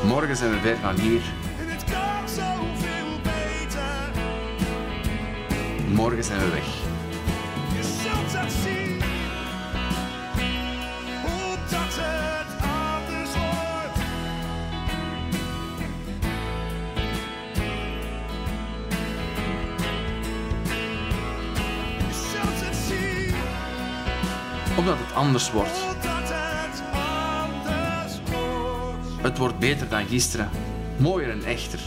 Morgen 0.05 0.37
zijn 0.37 0.51
we 0.51 0.61
weer 0.61 0.77
gaan 0.77 0.99
hier. 0.99 1.23
Morgen 5.89 6.25
zijn 6.25 6.41
we 6.41 6.51
weg. 6.51 6.76
Omdat 24.87 25.07
het 25.07 25.15
anders 25.15 25.51
wordt. 25.51 25.71
het 25.71 26.07
anders 26.07 26.81
wordt. 28.31 29.23
Het 29.23 29.39
wordt 29.39 29.59
beter 29.59 29.89
dan 29.89 30.07
gisteren. 30.07 30.51
Mooier 30.97 31.31
en 31.31 31.45
echter. 31.45 31.81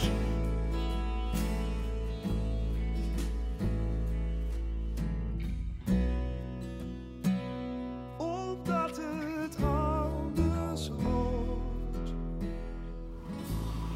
Omdat 8.16 8.96
het 8.96 9.56
anders 9.64 10.90
wordt. 10.98 12.12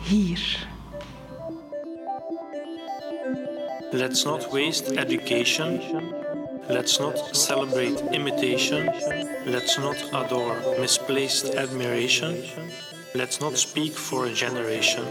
Hier. 0.03 0.69
Let's 3.91 4.25
not 4.25 4.49
waste 4.51 5.01
education. 5.01 5.81
Let's 6.69 6.99
not 6.99 7.37
celebrate 7.37 8.01
imitation. 8.13 8.87
Let's 9.45 9.79
not 9.79 9.97
adore 10.15 10.57
misplaced 10.81 11.55
admiration. 11.55 12.43
Let's 13.15 13.41
not 13.41 13.59
speak 13.59 13.93
for 13.93 14.27
a 14.27 14.33
generation. 14.33 15.05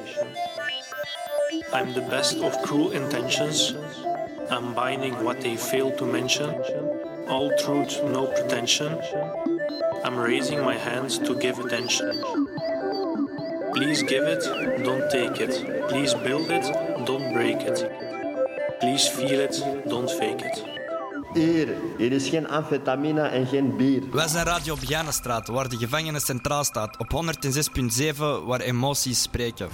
I'm 1.71 1.93
the 1.93 2.01
best 2.01 2.37
of 2.37 2.59
cruel 2.63 2.91
intentions. 2.91 3.75
I'm 4.49 4.73
binding 4.73 5.23
what 5.23 5.41
they 5.41 5.55
fail 5.55 5.91
to 5.97 6.05
mention. 6.05 6.49
All 7.27 7.51
truth, 7.57 8.03
no 8.03 8.27
pretension. 8.27 8.99
I'm 10.03 10.17
raising 10.17 10.61
my 10.61 10.75
hands 10.75 11.19
to 11.19 11.35
give 11.35 11.59
attention. 11.59 12.21
Please 13.73 14.03
give 14.03 14.23
it, 14.23 14.43
don't 14.83 15.09
take 15.11 15.39
it. 15.39 15.87
Please 15.89 16.13
build 16.15 16.49
it, 16.49 16.65
don't 17.05 17.31
break 17.33 17.61
it. 17.61 17.89
Please 18.79 19.07
feel 19.07 19.39
it, 19.39 19.55
don't 19.87 20.09
fake 20.09 20.41
it. 20.41 20.72
Hier, 21.33 21.75
hier 21.97 22.11
is 22.11 22.29
geen 22.29 22.47
amfetamine 22.47 23.21
en 23.21 23.47
geen 23.47 23.77
bier. 23.77 24.03
Wij 24.11 24.27
zijn 24.27 24.45
Radio 24.45 24.75
Begijnenstraat, 24.75 25.47
waar 25.47 25.69
de 25.69 25.77
gevangenis 25.77 26.25
centraal 26.25 26.63
staat. 26.63 26.97
Op 26.97 27.35
106.7, 28.11 28.17
waar 28.45 28.59
emoties 28.59 29.21
spreken. 29.21 29.69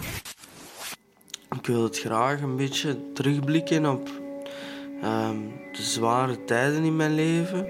Ik 1.56 1.65
wil 1.65 1.84
het 1.84 2.00
graag 2.00 2.41
een 2.41 2.56
beetje 2.56 3.12
terugblikken 3.13 3.86
op 3.86 4.10
ehm, 5.02 5.38
de 5.72 5.84
zware 5.84 6.45
tijden 6.45 6.84
in 6.84 6.95
mijn 6.95 7.13
leven. 7.13 7.67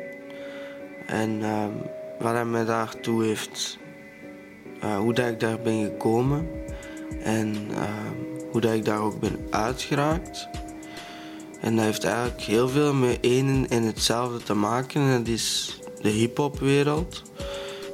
En 1.08 1.44
ehm, 1.44 1.72
wat 2.20 2.32
hij 2.32 2.46
mij 2.46 2.66
daartoe 2.66 3.24
heeft, 3.24 3.78
eh, 4.82 4.98
hoe 4.98 5.14
dat 5.14 5.28
ik 5.28 5.40
daar 5.40 5.60
ben 5.60 5.84
gekomen. 5.84 6.48
En 7.24 7.56
ehm, 7.72 8.16
hoe 8.52 8.62
dat 8.62 8.74
ik 8.74 8.86
daar 8.86 9.02
ook 9.02 9.20
ben 9.20 9.48
uitgeraakt. 9.50 10.50
En 11.62 11.76
dat 11.76 11.86
heeft 11.86 12.04
eigenlijk 12.04 12.42
heel 12.42 12.70
veel 12.70 12.94
met 12.94 13.18
één 13.22 13.66
en 13.70 13.84
hetzelfde 13.84 14.44
te 14.44 14.54
maken. 14.54 15.02
En 15.02 15.18
dat 15.18 15.28
is 15.34 15.78
de 16.02 16.10
hip-hopwereld. 16.10 17.22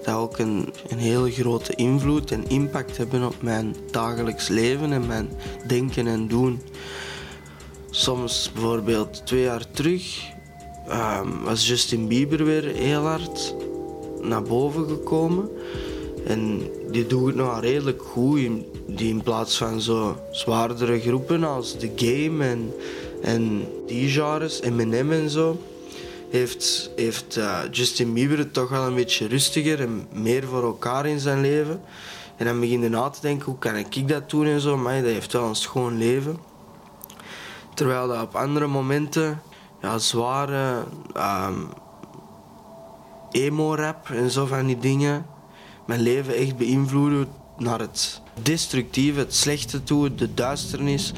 Dat 0.03 0.16
ook 0.16 0.38
een, 0.38 0.70
een 0.88 0.97
hele 0.97 1.32
grote 1.32 1.76
invloed 1.76 2.32
en 2.32 2.49
impact 2.49 2.97
hebben 2.97 3.24
op 3.26 3.36
mijn 3.41 3.76
dagelijks 3.91 4.47
leven 4.47 4.91
en 4.93 5.07
mijn 5.07 5.30
denken 5.68 6.07
en 6.07 6.28
doen. 6.28 6.61
Soms, 7.89 8.51
bijvoorbeeld 8.53 9.26
twee 9.26 9.41
jaar 9.41 9.72
terug, 9.72 10.22
ehm, 10.88 11.28
was 11.43 11.68
Justin 11.68 12.07
Bieber 12.07 12.45
weer 12.45 12.63
heel 12.63 13.01
hard 13.01 13.55
naar 14.22 14.43
boven 14.43 14.88
gekomen. 14.88 15.49
En 16.28 16.61
die 16.91 17.07
doet 17.07 17.26
het 17.26 17.36
nog 17.36 17.59
redelijk 17.61 18.01
goed. 18.01 18.39
in- 18.39 18.66
Die 18.88 19.09
in 19.09 19.24
plaats 19.24 19.57
van 19.57 19.82
zo 19.82 20.16
zwaardere 20.32 20.99
groepen 20.99 21.43
als 21.43 21.76
The 21.78 21.91
Game 21.95 22.43
en, 22.45 22.74
en 23.22 23.68
die 23.88 24.09
genres, 24.09 24.61
Eminem 24.61 25.11
en 25.11 25.30
zo, 25.30 25.61
heeft, 26.30 26.89
heeft 26.95 27.38
eh, 27.38 27.59
Justin 27.72 28.13
Bieber 28.13 28.38
het 28.38 28.53
toch 28.53 28.70
wel 28.70 28.88
een 28.88 28.95
beetje 28.95 29.28
rustiger 29.28 29.82
en 29.82 30.07
meer 30.11 30.43
voor 30.43 30.63
elkaar 30.63 31.05
in 31.05 31.20
zijn 31.20 31.41
leven. 31.41 31.82
En 32.38 32.45
dan 32.45 32.59
begin 32.59 32.82
je 32.82 32.89
na 32.89 33.09
te 33.09 33.22
denken, 33.22 33.45
hoe 33.45 33.57
kan 33.57 33.76
ik 33.76 34.07
dat 34.07 34.30
doen 34.30 34.45
en 34.45 34.59
zo. 34.59 34.78
Maar 34.78 35.01
dat 35.01 35.11
heeft 35.11 35.34
wel 35.34 35.47
een 35.47 35.55
schoon 35.55 35.97
leven. 35.97 36.39
Terwijl 37.74 38.07
dat 38.07 38.22
op 38.22 38.36
andere 38.36 38.68
momenten 38.68 39.41
ja, 39.82 39.97
zware, 39.97 40.84
ehm, 41.13 41.59
emo-rap 43.32 44.09
en 44.09 44.32
zo 44.32 44.45
van 44.45 44.66
die 44.66 44.78
dingen 44.78 45.26
mijn 45.86 46.01
leven 46.01 46.36
echt 46.36 46.57
beïnvloeden 46.57 47.28
naar 47.57 47.80
het 47.80 48.22
destructieve, 48.41 49.20
het 49.20 49.36
slechte 49.36 49.84
toe, 49.84 50.16
de 50.16 50.34
duisternis. 50.34 51.13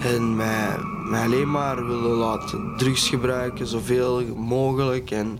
En 0.00 0.36
mij, 0.36 0.76
alleen 1.12 1.50
maar 1.50 1.86
willen 1.86 2.16
laten 2.16 2.74
drugs 2.76 3.08
gebruiken, 3.08 3.66
zoveel 3.66 4.24
mogelijk. 4.36 5.10
En 5.10 5.38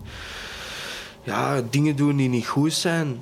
ja, 1.23 1.61
dingen 1.69 1.95
doen 1.95 2.15
die 2.15 2.29
niet 2.29 2.47
goed 2.47 2.73
zijn. 2.73 3.19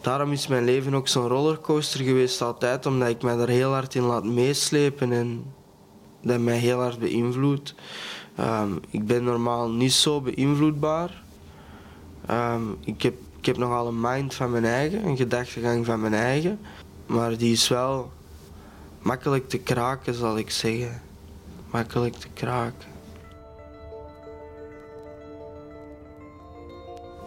Daarom 0.00 0.32
is 0.32 0.46
mijn 0.46 0.64
leven 0.64 0.94
ook 0.94 1.08
zo'n 1.08 1.28
rollercoaster 1.28 2.00
geweest 2.00 2.42
altijd, 2.42 2.86
omdat 2.86 3.08
ik 3.08 3.22
mij 3.22 3.36
daar 3.36 3.48
heel 3.48 3.72
hard 3.72 3.94
in 3.94 4.02
laat 4.02 4.24
meeslepen 4.24 5.12
en 5.12 5.44
dat 6.22 6.40
mij 6.40 6.56
heel 6.58 6.80
hard 6.80 6.98
beïnvloedt. 6.98 7.74
Ehm, 8.36 8.70
ik 8.90 9.06
ben 9.06 9.24
normaal 9.24 9.70
niet 9.70 9.92
zo 9.92 10.20
beïnvloedbaar. 10.20 11.22
Ehm, 12.26 12.62
ik, 12.80 13.02
heb, 13.02 13.14
ik 13.38 13.46
heb 13.46 13.56
nogal 13.56 13.86
een 13.86 14.00
mind 14.00 14.34
van 14.34 14.50
mijn 14.50 14.64
eigen, 14.64 15.06
een 15.06 15.16
gedachtegang 15.16 15.86
van 15.86 16.00
mijn 16.00 16.14
eigen. 16.14 16.58
Maar 17.06 17.36
die 17.36 17.52
is 17.52 17.68
wel 17.68 18.10
makkelijk 18.98 19.48
te 19.48 19.58
kraken, 19.58 20.14
zal 20.14 20.38
ik 20.38 20.50
zeggen. 20.50 21.02
Makkelijk 21.70 22.14
te 22.14 22.28
kraken. 22.34 22.94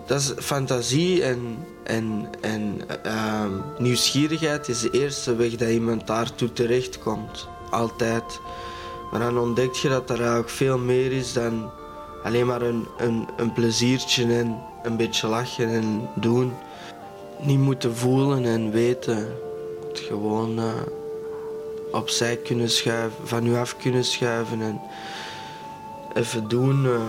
Dat 0.05 0.19
is 0.19 0.33
fantasie 0.37 1.23
en, 1.23 1.65
en, 1.83 2.29
en 2.41 2.81
ehm, 3.03 3.51
nieuwsgierigheid 3.77 4.67
is 4.67 4.79
de 4.79 4.89
eerste 4.89 5.35
weg 5.35 5.55
dat 5.55 5.69
iemand 5.69 6.07
daartoe 6.07 6.53
terechtkomt. 6.53 7.47
Altijd. 7.69 8.39
Maar 9.11 9.19
dan 9.19 9.37
ontdek 9.37 9.73
je 9.73 9.89
dat 9.89 10.09
er 10.09 10.17
eigenlijk 10.17 10.49
veel 10.49 10.77
meer 10.77 11.11
is 11.11 11.33
dan 11.33 11.71
alleen 12.23 12.45
maar 12.45 12.61
een, 12.61 12.87
een, 12.97 13.27
een 13.37 13.53
pleziertje 13.53 14.33
en 14.33 14.61
een 14.83 14.97
beetje 14.97 15.27
lachen 15.27 15.69
en 15.69 16.09
doen. 16.15 16.53
Niet 17.41 17.59
moeten 17.59 17.95
voelen 17.95 18.45
en 18.45 18.71
weten. 18.71 19.37
Het 19.87 19.99
gewoon 19.99 20.59
uh, 20.59 20.73
opzij 21.91 22.37
kunnen 22.37 22.69
schuiven, 22.69 23.27
van 23.27 23.45
u 23.47 23.55
af 23.55 23.77
kunnen 23.77 24.03
schuiven 24.03 24.61
en 24.61 24.81
even 26.13 26.47
doen. 26.47 26.85
Uh, 26.85 27.01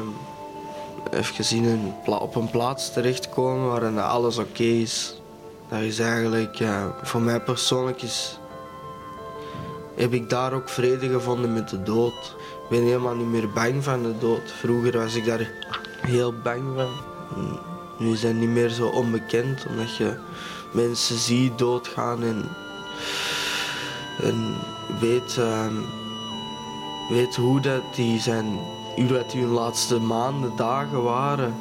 even 1.11 1.65
een 1.65 1.95
op 2.05 2.35
een 2.35 2.51
plaats 2.51 2.93
terechtkomen 2.93 3.69
waarin 3.69 3.99
alles 3.99 4.39
oké 4.39 4.63
is. 4.63 5.15
Dat 5.69 5.81
is 5.81 5.99
eigenlijk, 5.99 6.59
voor 7.03 7.21
mij 7.21 7.41
persoonlijk 7.41 8.03
is, 8.03 8.39
heb 9.97 10.13
ik 10.13 10.31
daar 10.31 10.53
ook 10.53 10.69
vrede 10.69 11.09
gevonden 11.09 11.53
met 11.53 11.69
de 11.69 11.83
dood. 11.83 12.37
Ik 12.63 12.69
ben 12.69 12.83
helemaal 12.83 13.15
niet 13.15 13.27
meer 13.27 13.51
bang 13.51 13.85
van 13.85 14.03
de 14.03 14.19
dood. 14.19 14.53
Vroeger 14.59 14.99
was 14.99 15.15
ik 15.15 15.25
daar 15.25 15.51
heel 16.01 16.35
bang 16.43 16.63
van. 16.77 16.91
Nu 17.99 18.13
is 18.13 18.21
dat 18.21 18.33
niet 18.33 18.49
meer 18.49 18.69
zo 18.69 18.87
onbekend, 18.87 19.67
omdat 19.69 19.97
je 19.97 20.19
mensen 20.73 21.19
ziet 21.19 21.59
doodgaan 21.59 22.23
en, 22.23 22.49
en 24.23 24.55
weet, 24.99 25.37
uh, 25.39 25.67
weet 27.09 27.37
hoe 27.37 27.61
dat 27.61 27.83
die 27.95 28.21
zijn, 28.21 28.47
hoe 28.97 29.07
dat 29.07 29.31
die 29.31 29.41
hun 29.41 29.51
laatste 29.51 30.01
maanden, 30.01 30.53
dagen 30.57 31.03
waren. 31.03 31.55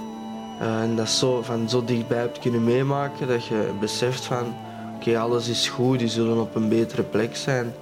Uh, 0.61 0.81
en 0.81 0.95
dat 0.95 1.09
zo, 1.09 1.41
van 1.41 1.69
zo 1.69 1.83
dichtbij 1.85 2.17
hebt 2.17 2.39
kunnen 2.39 2.63
meemaken 2.63 3.27
dat 3.27 3.45
je 3.45 3.71
beseft 3.79 4.25
van 4.25 4.55
oké, 4.95 5.19
alles 5.19 5.47
is 5.47 5.69
goed, 5.69 5.99
die 5.99 6.07
zullen 6.07 6.41
op 6.41 6.55
een 6.55 6.69
betere 6.69 7.03
plek 7.03 7.35
zijn. 7.35 7.73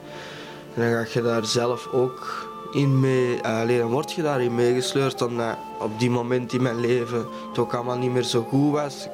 En 0.73 0.91
dan 0.91 1.05
ga 1.05 1.19
je 1.19 1.21
daar 1.21 1.45
zelf 1.45 1.87
ook 1.91 2.47
in 2.71 2.99
mee, 2.99 3.43
alleen 3.43 3.79
dan 3.79 3.89
word 3.89 4.11
je 4.11 4.21
daarin 4.21 4.55
meegesleurd 4.55 5.21
omdat 5.21 5.57
op 5.79 5.99
die 5.99 6.09
moment 6.09 6.53
in 6.53 6.61
mijn 6.61 6.79
leven 6.79 7.25
het 7.49 7.57
ook 7.57 7.73
allemaal 7.73 7.97
niet 7.97 8.11
meer 8.11 8.23
zo 8.23 8.45
goed 8.49 8.71
was. 8.71 9.07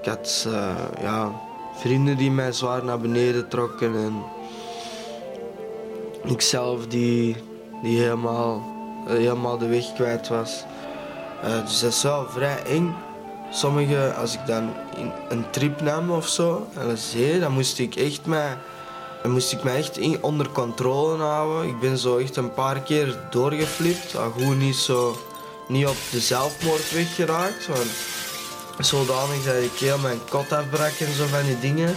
Ik 0.00 0.08
had 0.08 0.46
uh, 0.48 0.74
ja, 1.00 1.32
vrienden 1.74 2.16
die 2.16 2.30
mij 2.30 2.52
zwaar 2.52 2.84
naar 2.84 2.98
beneden 2.98 3.48
trokken 3.48 3.94
en 3.94 4.22
ikzelf 6.24 6.86
die, 6.86 7.36
die 7.82 7.98
helemaal, 7.98 8.62
helemaal 9.06 9.58
de 9.58 9.66
weg 9.66 9.92
kwijt 9.94 10.28
was. 10.28 10.64
Uh, 11.44 11.64
dus 11.64 11.80
dat 11.80 11.92
is 11.92 12.02
wel 12.02 12.26
vrij 12.28 12.62
eng. 12.62 12.94
Sommige, 13.50 14.14
als 14.14 14.34
ik 14.34 14.46
dan 14.46 14.70
een 15.28 15.44
trip 15.50 15.80
nam 15.80 16.10
of 16.10 16.28
zo, 16.28 16.66
dan 17.40 17.52
moest 17.52 17.78
ik 17.78 17.94
echt 17.96 18.26
mij 18.26 18.56
dan 19.22 19.30
moest 19.30 19.52
ik 19.52 19.62
me 19.62 19.70
echt 19.70 19.98
in, 19.98 20.22
onder 20.22 20.48
controle 20.48 21.22
houden. 21.22 21.68
Ik 21.68 21.80
ben 21.80 21.98
zo 21.98 22.16
echt 22.16 22.36
een 22.36 22.54
paar 22.54 22.80
keer 22.80 23.18
doorgeflipt. 23.30 24.14
Goed 24.14 24.58
niet 24.58 24.76
zo 24.76 25.16
niet 25.68 25.86
op 25.86 25.96
de 26.10 26.20
zelfmoordweg 26.20 27.14
geraakt. 27.14 27.66
Want 27.66 27.90
zodanig 28.78 29.44
dat 29.44 29.54
ik 29.54 29.78
heel 29.78 29.98
mijn 29.98 30.20
kot 30.28 30.52
afbrak 30.52 30.92
en 30.92 31.14
zo 31.14 31.26
van 31.26 31.44
die 31.44 31.58
dingen. 31.58 31.96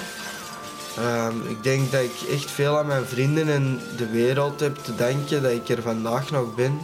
Um, 1.00 1.48
ik 1.50 1.64
denk 1.64 1.92
dat 1.92 2.02
ik 2.02 2.30
echt 2.32 2.52
veel 2.52 2.78
aan 2.78 2.88
mijn 2.88 3.06
vrienden 3.06 3.50
en 3.50 3.80
de 3.98 4.10
wereld 4.10 4.60
heb 4.60 4.76
te 4.76 4.96
danken 4.96 5.42
dat 5.42 5.52
ik 5.52 5.70
er 5.70 5.82
vandaag 5.82 6.32
nog 6.32 6.56
ben. 6.56 6.80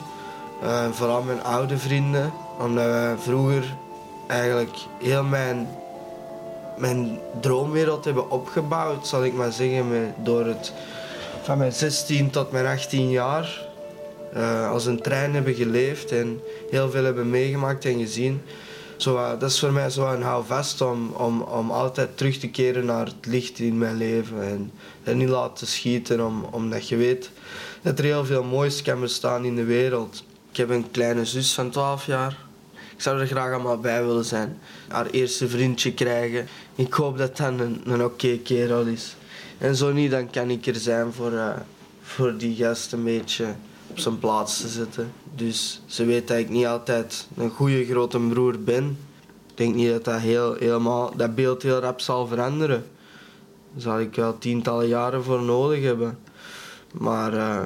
Uh, 0.64 0.92
vooral 0.92 1.22
mijn 1.22 1.44
oude 1.44 1.78
vrienden. 1.78 2.34
Omdat 2.60 2.86
wij 2.86 3.16
vroeger 3.18 3.76
eigenlijk 4.28 4.76
heel 5.00 5.24
mijn 5.24 5.68
mijn 6.78 7.20
droomwereld 7.42 8.06
hebben 8.06 8.30
opgebouwd, 8.30 9.08
zal 9.08 9.24
ik 9.24 9.34
maar 9.34 9.52
zeggen, 9.52 9.90
met, 9.90 10.10
door 10.24 10.46
het 10.46 10.74
van 11.42 11.58
mijn 11.58 11.74
16 11.74 12.30
tot 12.30 12.52
mijn 12.52 12.66
18 12.66 13.10
jaar 13.10 13.68
uh, 14.38 14.72
als 14.72 14.86
een 14.86 15.02
trein 15.02 15.34
hebben 15.34 15.54
geleefd 15.54 16.12
en 16.12 16.42
heel 16.70 16.92
veel 16.92 17.04
hebben 17.04 17.30
meegemaakt 17.30 17.86
en 17.86 18.00
gezien. 18.00 18.42
Zo, 19.02 19.38
dat 19.38 19.50
is 19.50 19.60
voor 19.60 19.72
mij 19.72 19.90
zo 19.90 20.14
een 20.14 20.22
houvast 20.22 20.82
om, 20.82 21.12
om, 21.12 21.42
om 21.42 21.72
altijd 21.72 22.18
terug 22.18 22.38
te 22.38 22.50
keren 22.50 22.86
naar 22.86 23.06
het 23.06 23.26
licht 23.26 23.60
in 23.60 23.78
mijn 23.78 23.98
leven 23.98 24.42
en, 24.42 24.72
en 25.04 25.18
niet 25.18 25.30
laten 25.30 25.68
schieten, 25.68 26.26
om, 26.26 26.44
omdat 26.52 26.90
je 26.90 26.96
weet 26.96 27.32
dat 27.82 28.00
er 28.00 28.06
heel 28.06 28.26
veel 28.26 28.44
moois 28.44 28.82
kan 28.82 29.00
bestaan 29.00 29.46
in 29.46 29.56
de 29.56 29.64
wereld. 29.64 30.24
Ik 30.52 30.58
heb 30.58 30.70
een 30.70 30.92
kleine 30.92 31.26
zus 31.26 31.54
van 31.54 31.70
12 31.70 32.06
jaar. 32.06 32.38
Ik 32.74 33.02
zou 33.02 33.20
er 33.20 33.28
graag 33.28 33.54
allemaal 33.54 33.80
bij 33.80 34.06
willen 34.06 34.26
zijn. 34.26 34.60
Haar 34.88 35.06
eerste 35.06 35.50
vriendje 35.50 35.94
krijgen. 35.94 36.48
Ik 36.76 36.94
hoop 36.94 37.18
dat 37.18 37.38
dat 37.38 37.60
een, 37.60 37.82
een 37.86 38.04
oké 38.04 38.38
kerel 38.38 38.86
is. 38.86 39.16
En 39.58 39.76
zo 39.76 39.92
niet, 39.92 40.12
dan 40.12 40.30
kan 40.30 40.50
ik 40.50 40.66
er 40.66 40.76
zijn 40.76 41.14
voor, 41.14 41.32
uh, 41.32 41.50
voor 42.02 42.38
die 42.38 42.56
gast 42.56 42.94
een 42.94 43.04
beetje 43.04 43.56
op 43.92 44.00
zijn 44.00 44.20
plaats 44.20 44.62
te 44.62 44.68
zetten. 44.68 45.12
Dus 45.36 45.82
ze 45.86 46.06
weet 46.06 46.28
dat 46.28 46.38
ik 46.38 46.50
niet 46.50 46.66
altijd 46.66 47.28
een 47.38 47.50
goede 47.50 47.86
grote 47.86 48.20
broer 48.20 48.60
ben. 48.60 48.98
Ik 49.50 49.58
denk 49.58 49.76
niet 49.76 49.90
dat 49.90 50.04
dat, 50.04 50.20
heel, 50.20 50.54
helemaal, 50.54 51.16
dat 51.16 51.36
beeld 51.36 51.62
heel 51.62 51.80
rap 51.80 52.02
zal 52.02 52.28
veranderen. 52.28 52.86
Daar 53.74 53.82
zal 53.82 54.00
ik 54.00 54.16
wel 54.16 54.38
tientallen 54.38 54.88
jaren 54.88 55.24
voor 55.24 55.42
nodig 55.42 55.84
hebben. 55.84 56.20
Maar 56.94 57.34
uh, 57.34 57.64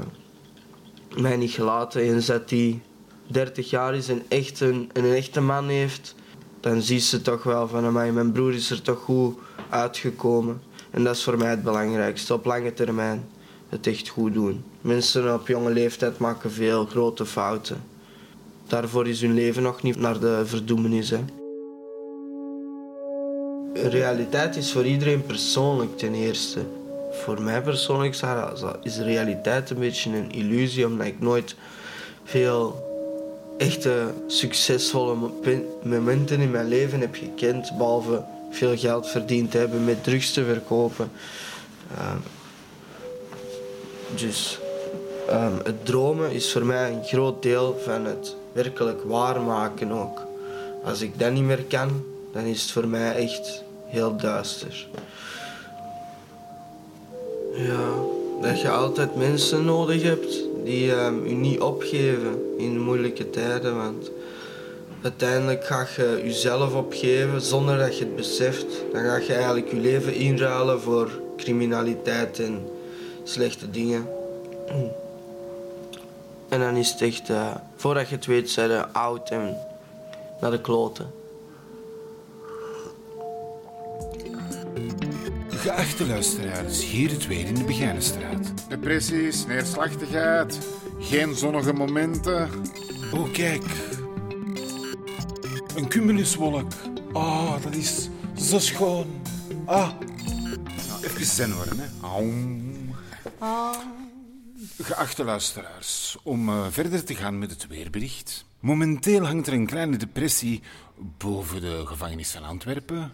mij 1.17 1.37
niet 1.37 1.51
gelaten. 1.51 2.01
Eens 2.01 2.25
dat 2.25 2.49
die 2.49 2.81
30 3.27 3.69
jaar 3.69 3.95
is 3.95 4.09
en 4.09 4.23
echt 4.27 4.59
een, 4.59 4.89
een 4.93 5.13
echte 5.13 5.41
man 5.41 5.67
heeft, 5.67 6.15
dan 6.59 6.81
ziet 6.81 7.03
ze 7.03 7.21
toch 7.21 7.43
wel 7.43 7.67
van 7.67 7.93
mij, 7.93 8.11
mijn 8.11 8.31
broer 8.31 8.53
is 8.53 8.71
er 8.71 8.81
toch 8.81 8.99
goed 8.99 9.37
uitgekomen. 9.69 10.61
En 10.91 11.03
dat 11.03 11.15
is 11.15 11.23
voor 11.23 11.37
mij 11.37 11.49
het 11.49 11.63
belangrijkste, 11.63 12.33
op 12.33 12.45
lange 12.45 12.73
termijn 12.73 13.29
het 13.69 13.87
echt 13.87 14.07
goed 14.07 14.33
doen. 14.33 14.63
Mensen 14.85 15.33
op 15.33 15.47
jonge 15.47 15.71
leeftijd 15.71 16.17
maken 16.17 16.51
veel 16.51 16.85
grote 16.85 17.25
fouten. 17.25 17.83
Daarvoor 18.67 19.07
is 19.07 19.21
hun 19.21 19.33
leven 19.33 19.63
nog 19.63 19.81
niet 19.81 19.99
naar 19.99 20.19
de 20.19 20.41
verdoemenis. 20.45 21.09
Hè. 21.09 21.19
Realiteit 23.73 24.55
is 24.55 24.71
voor 24.71 24.85
iedereen 24.85 25.25
persoonlijk 25.25 25.97
ten 25.97 26.13
eerste. 26.13 26.59
Voor 27.11 27.41
mij 27.41 27.61
persoonlijk 27.61 28.15
is 28.81 28.97
realiteit 28.97 29.69
een 29.69 29.79
beetje 29.79 30.09
een 30.09 30.31
illusie, 30.31 30.87
omdat 30.87 31.07
ik 31.07 31.19
nooit 31.19 31.55
veel 32.23 32.83
echte 33.57 34.13
succesvolle 34.27 35.15
momenten 35.83 36.39
in 36.39 36.51
mijn 36.51 36.67
leven 36.67 36.99
heb 36.99 37.15
gekend, 37.15 37.77
behalve 37.77 38.23
veel 38.51 38.77
geld 38.77 39.07
verdiend 39.07 39.53
hebben 39.53 39.85
met 39.85 40.03
drugs 40.03 40.33
te 40.33 40.43
verkopen. 40.43 41.11
Uh, 41.91 42.15
dus 44.15 44.59
um, 45.29 45.59
het 45.63 45.85
dromen 45.85 46.31
is 46.31 46.51
voor 46.51 46.65
mij 46.65 46.91
een 46.91 47.03
groot 47.03 47.41
deel 47.41 47.79
van 47.83 48.05
het 48.05 48.35
werkelijk 48.51 49.01
waarmaken 49.03 49.91
ook. 49.91 50.21
Als 50.83 51.01
ik 51.01 51.19
dat 51.19 51.31
niet 51.31 51.43
meer 51.43 51.63
kan, 51.63 52.03
dan 52.31 52.43
is 52.43 52.61
het 52.61 52.71
voor 52.71 52.87
mij 52.87 53.15
echt 53.15 53.63
heel 53.85 54.15
duister. 54.15 54.87
Ja, 57.53 57.89
dat 58.41 58.61
je 58.61 58.69
altijd 58.69 59.15
mensen 59.15 59.65
nodig 59.65 60.03
hebt 60.03 60.43
die 60.63 60.91
um, 60.91 61.25
u 61.25 61.31
niet 61.33 61.59
opgeven 61.59 62.57
in 62.57 62.81
moeilijke 62.81 63.29
tijden. 63.29 63.77
Want 63.77 64.11
uiteindelijk 65.01 65.65
ga 65.65 65.87
je 65.95 66.21
jezelf 66.23 66.73
opgeven 66.73 67.41
zonder 67.41 67.77
dat 67.77 67.97
je 67.97 68.05
het 68.05 68.15
beseft. 68.15 68.65
Dan 68.93 69.03
ga 69.03 69.17
je 69.17 69.33
eigenlijk 69.33 69.71
je 69.71 69.77
leven 69.77 70.13
inruilen 70.13 70.81
voor 70.81 71.09
criminaliteit 71.37 72.39
en 72.39 72.67
slechte 73.23 73.69
dingen. 73.69 74.07
En 76.49 76.59
dan 76.59 76.75
is 76.75 76.91
het 76.91 77.01
echt, 77.01 77.29
eh, 77.29 77.55
voordat 77.75 78.09
je 78.09 78.15
het 78.15 78.25
weet, 78.25 78.49
zijn 78.49 78.69
ze 78.69 78.87
oud 78.87 79.29
en 79.29 79.57
naar 80.41 80.51
de 80.51 80.61
kloten. 80.61 81.11
Geachte 85.47 86.07
luisteraars, 86.07 86.85
hier 86.85 87.11
het 87.11 87.27
weer 87.27 87.45
in 87.45 87.55
de 87.55 87.63
Begijnenstraat. 87.63 88.53
Depressies, 88.69 89.45
neerslachtigheid, 89.45 90.57
geen 90.99 91.35
zonnige 91.35 91.73
momenten. 91.73 92.49
Oh, 93.13 93.31
kijk. 93.31 93.63
Een 95.75 95.87
cumuluswolk. 95.87 96.71
Ah, 97.13 97.23
oh, 97.23 97.63
dat 97.63 97.75
is 97.75 98.09
zo 98.37 98.59
schoon. 98.59 99.21
Ah. 99.65 99.89
Nou, 100.87 101.03
even 101.03 101.25
zen 101.25 101.55
worden, 101.55 101.79
hè. 101.79 102.07
Aum. 102.07 102.95
Ah. 103.37 103.75
Geachte 104.81 105.23
luisteraars, 105.23 106.17
om 106.23 106.49
eh, 106.49 106.65
verder 106.69 107.03
te 107.03 107.15
gaan 107.15 107.39
met 107.39 107.49
het 107.49 107.67
weerbericht. 107.67 108.45
Momenteel 108.59 109.25
hangt 109.25 109.47
er 109.47 109.53
een 109.53 109.65
kleine 109.65 109.97
depressie 109.97 110.61
boven 111.17 111.61
de 111.61 111.81
gevangenis 111.85 112.31
van 112.31 112.43
Antwerpen. 112.43 113.11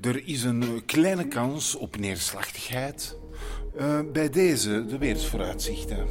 Er 0.00 0.26
is 0.26 0.42
een 0.42 0.62
eh, 0.62 0.68
kleine 0.86 1.28
kans 1.28 1.74
op 1.74 1.96
neerslachtigheid. 1.96 3.16
Eh, 3.76 3.98
bij 4.12 4.30
deze 4.30 4.86
de 4.86 4.98
weersvooruitzichten. 4.98 6.06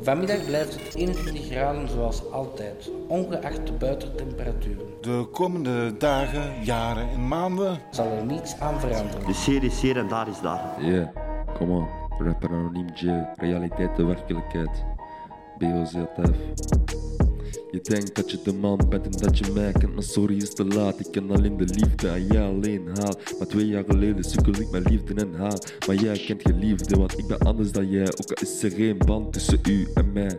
Vanmiddag 0.00 0.44
blijft 0.44 0.84
het 0.84 0.94
21 0.94 1.46
graden 1.46 1.88
zoals 1.88 2.30
altijd, 2.30 2.90
ongeacht 3.08 3.66
de 3.66 3.72
buitentemperaturen. 3.72 4.86
De 5.00 5.28
komende 5.32 5.96
dagen, 5.96 6.64
jaren 6.64 7.08
en 7.08 7.28
maanden 7.28 7.80
zal 7.90 8.12
er 8.12 8.24
niets 8.24 8.58
aan 8.58 8.80
veranderen. 8.80 9.26
De 9.26 9.34
serie 9.34 9.70
is 9.70 9.80
hier 9.80 9.96
en 9.96 10.08
daar 10.08 10.28
is 10.28 10.40
daar. 10.40 10.84
Yeah, 10.84 11.08
come 11.54 11.72
on. 11.72 12.05
Rapper 12.18 12.50
Anoniem 12.50 12.86
J. 12.94 13.06
Realiteit 13.36 13.96
de 13.96 14.04
werkelijkheid. 14.04 14.84
BOZF. 15.58 16.56
Je 17.70 17.80
denkt 17.82 18.16
dat 18.16 18.30
je 18.30 18.38
de 18.42 18.52
man 18.52 18.80
bent 18.88 19.04
en 19.04 19.10
dat 19.10 19.38
je 19.38 19.52
mij 19.52 19.72
kent, 19.72 19.94
maar 19.94 20.02
sorry 20.02 20.36
is 20.36 20.54
te 20.54 20.64
laat. 20.64 21.00
Ik 21.00 21.06
ken 21.10 21.30
alleen 21.30 21.56
de 21.56 21.64
liefde 21.64 22.10
aan 22.10 22.26
jij 22.26 22.46
alleen 22.46 22.88
haal. 22.94 23.14
Maar 23.38 23.46
twee 23.46 23.66
jaar 23.66 23.84
geleden 23.88 24.24
sukkel 24.24 24.52
ik 24.52 24.70
mijn 24.70 24.82
liefde 24.82 25.14
en 25.14 25.34
haal. 25.34 25.58
Maar 25.86 25.96
jij 25.96 26.18
kent 26.18 26.42
geen 26.42 26.58
liefde, 26.58 26.96
want 26.96 27.18
ik 27.18 27.26
ben 27.26 27.38
anders 27.38 27.72
dan 27.72 27.90
jij. 27.90 28.06
Ook 28.06 28.30
al 28.30 28.42
is 28.42 28.62
er 28.62 28.70
geen 28.70 28.98
band 29.06 29.32
tussen 29.32 29.58
u 29.68 29.88
en 29.94 30.12
mij. 30.12 30.38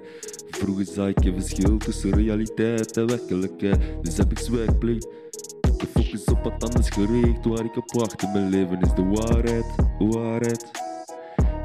Vroeger 0.50 0.86
zag 0.86 1.08
ik 1.08 1.26
een 1.26 1.42
verschil 1.42 1.78
tussen 1.78 2.12
realiteit 2.12 2.98
en 2.98 3.08
werkelijkheid. 3.08 3.80
Dus 4.02 4.18
heb 4.18 4.32
ik 4.32 4.40
zwijgplicht. 4.40 5.08
De 5.62 5.88
focus 5.94 6.26
op 6.26 6.44
wat 6.44 6.64
anders 6.64 6.90
gericht. 6.90 7.46
Waar 7.46 7.66
ik 7.66 7.78
op 7.78 7.92
wacht 7.92 8.24
in 8.24 8.32
mijn 8.32 8.50
leven 8.50 8.82
is 8.82 8.94
de 8.94 9.04
waarheid. 9.04 9.66
Waarheid. 10.00 10.87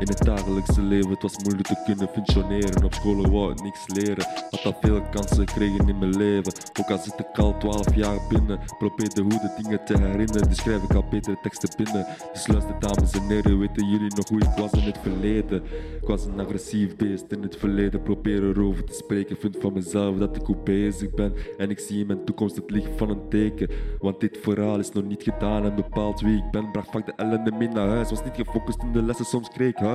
In 0.03 0.09
het 0.09 0.24
dagelijkse 0.24 0.82
leven, 0.82 1.11
het 1.11 1.22
was 1.22 1.36
moeilijk 1.36 1.68
te 1.68 1.82
kunnen 1.84 2.09
functioneren. 2.09 2.84
Op 2.84 2.94
school 2.94 3.30
wou 3.30 3.53
ik 3.53 3.62
niks 3.62 3.80
leren, 3.86 4.26
had 4.50 4.64
al 4.64 4.76
veel 4.80 5.03
kansen 5.11 5.48
gekregen 5.48 5.88
in 5.88 5.98
mijn 5.98 6.16
leven. 6.16 6.53
Ook 6.80 6.90
al 6.90 6.98
zit 6.98 7.18
ik 7.18 7.38
al 7.38 7.59
12 7.59 7.94
jaar 7.94 8.18
binnen, 8.28 8.61
probeerde 8.78 9.22
hoe 9.22 9.30
de 9.30 9.62
dingen 9.62 9.84
te 9.84 9.98
herinneren. 9.98 10.48
Dus 10.48 10.57
schrijf 10.57 10.82
ik 10.82 10.94
al 10.94 11.05
betere 11.11 11.38
teksten 11.42 11.84
binnen. 11.84 12.07
Dus 12.32 12.46
luister 12.46 12.74
dames 12.78 13.12
en 13.12 13.28
heren, 13.28 13.59
weten 13.59 13.86
jullie 13.86 14.14
nog 14.16 14.28
hoe 14.28 14.40
ik 14.40 14.48
was 14.57 14.72
in 14.72 14.86
het 14.86 14.98
verleden? 15.03 15.62
Ik 16.00 16.09
was 16.09 16.24
een 16.24 16.40
agressief 16.40 16.96
beest 16.96 17.24
in 17.28 17.42
het 17.42 17.57
verleden, 17.57 18.03
probeer 18.03 18.42
erover 18.42 18.84
te 18.84 18.94
spreken. 18.94 19.36
Vind 19.36 19.57
van 19.61 19.72
mezelf 19.72 20.18
dat 20.18 20.36
ik 20.36 20.44
goed 20.44 20.64
bezig 20.64 21.11
ben. 21.11 21.34
En 21.57 21.70
ik 21.70 21.78
zie 21.78 22.00
in 22.00 22.07
mijn 22.07 22.24
toekomst 22.24 22.57
het 22.57 22.70
licht 22.70 22.90
van 22.96 23.11
een 23.11 23.28
teken. 23.28 23.68
Want 23.98 24.20
dit 24.20 24.38
verhaal 24.42 24.78
is 24.78 24.92
nog 24.92 25.05
niet 25.05 25.22
gedaan 25.22 25.64
en 25.64 25.74
bepaalt 25.74 26.20
wie 26.20 26.36
ik 26.36 26.50
ben. 26.50 26.70
Bracht 26.70 26.90
vaak 26.90 27.07
de 27.07 27.12
ellende 27.16 27.53
mee 27.53 27.68
naar 27.68 27.88
huis, 27.88 28.11
was 28.11 28.24
niet 28.24 28.34
gefocust 28.34 28.82
in 28.82 28.92
de 28.92 29.03
lessen, 29.03 29.24
soms 29.24 29.48
kreeg 29.48 29.70
ik 29.70 29.90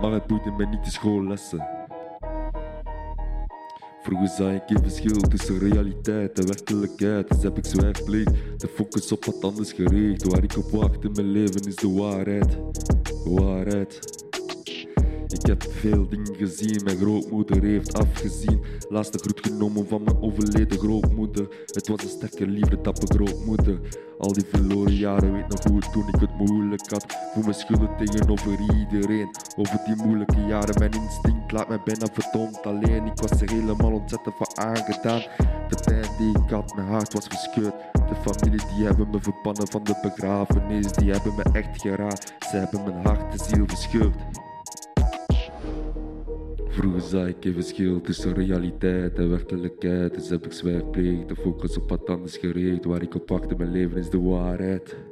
Maar 0.00 0.12
het 0.12 0.26
boeide 0.26 0.50
me 0.50 0.66
niet 0.66 0.84
de 0.84 0.90
schoollessen. 0.90 1.66
Vroeger 4.02 4.28
zag 4.28 4.52
ik 4.52 4.70
een 4.70 4.82
verschil 4.82 5.20
tussen 5.20 5.58
realiteit 5.58 6.38
en 6.38 6.46
werkelijkheid. 6.46 7.28
Dus 7.28 7.42
heb 7.42 7.58
ik 7.58 7.66
zwijgplicht, 7.66 8.60
de 8.60 8.68
focus 8.68 9.12
op 9.12 9.24
wat 9.24 9.44
anders 9.44 9.72
gericht. 9.72 10.24
Waar 10.24 10.42
ik 10.42 10.56
op 10.56 10.70
wacht 10.70 11.04
in 11.04 11.12
mijn 11.12 11.30
leven 11.30 11.60
is 11.60 11.76
de 11.76 11.92
waarheid. 11.92 12.58
Waarheid. 13.24 14.28
Ik 15.30 15.46
heb 15.46 15.62
veel 15.62 16.08
dingen 16.08 16.34
gezien, 16.36 16.84
mijn 16.84 16.96
grootmoeder 16.96 17.62
heeft 17.62 17.94
afgezien. 17.94 18.62
Laatste 18.88 19.18
groet 19.18 19.40
genomen 19.42 19.88
van 19.88 20.02
mijn 20.02 20.22
overleden 20.22 20.78
grootmoeder. 20.78 21.48
Het 21.66 21.88
was 21.88 22.02
een 22.02 22.08
sterke 22.08 22.46
liefde, 22.46 22.80
tappe 22.80 23.06
grootmoeder. 23.14 23.80
Al 24.18 24.32
die 24.32 24.44
verloren 24.52 24.94
jaren 24.94 25.32
weet 25.32 25.48
nog 25.48 25.62
goed 25.62 25.92
toen 25.92 26.08
ik 26.08 26.20
het 26.20 26.38
moeilijk 26.38 26.90
had. 26.90 27.04
Voel 27.34 27.44
me 27.44 27.52
schuldig 27.52 27.90
tegenover 27.98 28.58
iedereen. 28.78 29.30
Over 29.56 29.80
die 29.86 29.96
moeilijke 29.96 30.40
jaren, 30.40 30.78
mijn 30.78 30.92
instinct 30.92 31.52
laat 31.52 31.68
mij 31.68 31.80
bijna 31.84 32.06
verdomd 32.12 32.66
alleen. 32.66 33.06
Ik 33.06 33.20
was 33.20 33.40
er 33.40 33.50
helemaal 33.50 33.92
ontzettend 33.92 34.34
van 34.36 34.64
aangedaan. 34.64 35.22
De 35.68 35.76
pijn 35.84 36.10
die 36.18 36.42
ik 36.44 36.50
had, 36.50 36.74
mijn 36.74 36.88
hart 36.88 37.12
was 37.12 37.26
gescheurd. 37.28 37.74
De 37.92 38.14
familie 38.30 38.66
die 38.74 38.84
hebben 38.84 39.10
me 39.10 39.20
verbannen 39.20 39.68
van 39.68 39.84
de 39.84 39.98
begrafenis, 40.02 40.92
die 40.92 41.10
hebben 41.10 41.34
me 41.34 41.42
echt 41.52 41.80
geraakt. 41.80 42.34
Ze 42.50 42.56
hebben 42.56 42.82
mijn 42.84 43.06
hart 43.06 43.32
de 43.32 43.44
ziel 43.44 43.64
verscheurd. 43.66 44.16
Vroeger 46.80 47.00
zag 47.00 47.26
ik 47.26 47.44
een 47.44 47.52
verschil 47.52 48.00
tussen 48.00 48.34
realiteit 48.34 49.18
en 49.18 49.30
werkelijkheid. 49.30 50.14
Dus 50.14 50.28
heb 50.28 50.44
ik 50.44 50.52
zwijgplicht, 50.52 51.28
de 51.28 51.36
focus 51.36 51.76
op 51.76 51.88
wat 51.90 52.10
anders 52.10 52.36
gericht. 52.36 52.84
Waar 52.84 53.02
ik 53.02 53.14
op 53.14 53.28
wacht 53.28 53.50
in 53.50 53.56
mijn 53.56 53.70
leven 53.70 53.98
is 53.98 54.10
de 54.10 54.20
waarheid. 54.20 55.09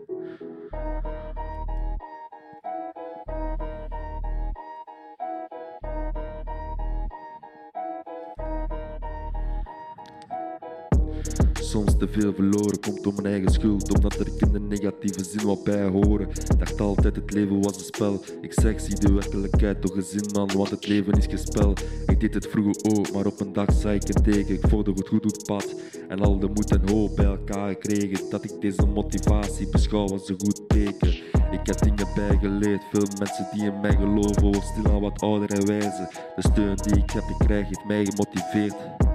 Te 11.98 12.08
veel 12.08 12.34
verloren 12.34 12.80
komt 12.80 13.02
door 13.02 13.12
mijn 13.14 13.26
eigen 13.26 13.50
schuld, 13.50 13.94
omdat 13.94 14.14
er 14.14 14.26
in 14.36 14.52
de 14.52 14.60
negatieve 14.60 15.24
zin 15.24 15.46
wat 15.46 15.64
bij 15.64 15.88
horen. 15.88 16.28
Dacht 16.58 16.80
altijd 16.80 17.16
het 17.16 17.32
leven 17.32 17.62
was 17.62 17.76
een 17.76 17.84
spel. 17.84 18.22
Ik 18.40 18.52
zeg, 18.52 18.80
zie 18.80 18.94
de 18.94 19.12
werkelijkheid 19.12 19.80
toch 19.80 19.96
eens 19.96 20.12
in 20.12 20.30
man, 20.32 20.50
want 20.54 20.70
het 20.70 20.86
leven 20.86 21.12
is 21.12 21.26
geen 21.26 21.38
spel. 21.38 21.72
Ik 22.06 22.20
deed 22.20 22.34
het 22.34 22.46
vroeger 22.46 22.98
ook, 22.98 23.12
maar 23.12 23.26
op 23.26 23.40
een 23.40 23.52
dag 23.52 23.72
zei 23.72 23.94
ik 23.94 24.08
een 24.08 24.22
teken. 24.22 24.54
Ik 24.54 24.68
volgde 24.68 24.92
het 24.92 25.08
goed 25.08 25.24
het 25.24 25.42
pad 25.46 25.74
en 26.08 26.20
al 26.20 26.38
de 26.38 26.48
moed 26.48 26.70
en 26.70 26.90
hoop 26.90 27.16
bij 27.16 27.24
elkaar 27.24 27.68
gekregen. 27.68 28.30
Dat 28.30 28.44
ik 28.44 28.60
deze 28.60 28.86
motivatie 28.86 29.68
beschouw 29.68 30.08
als 30.08 30.28
een 30.28 30.38
goed 30.38 30.68
teken. 30.68 31.08
Ik 31.50 31.60
heb 31.62 31.78
dingen 31.82 32.08
bijgeleerd, 32.14 32.82
veel 32.92 33.06
mensen 33.18 33.48
die 33.52 33.64
in 33.64 33.80
mij 33.80 33.96
geloven, 33.96 34.42
wordt 34.42 34.66
stilaan 34.66 35.00
wat 35.00 35.20
ouder 35.20 35.50
en 35.50 35.66
wijzer. 35.66 36.08
De 36.36 36.48
steun 36.52 36.76
die 36.76 37.02
ik 37.02 37.10
heb 37.10 37.22
gekregen 37.22 37.66
heeft 37.66 37.84
mij 37.86 38.04
gemotiveerd. 38.04 39.07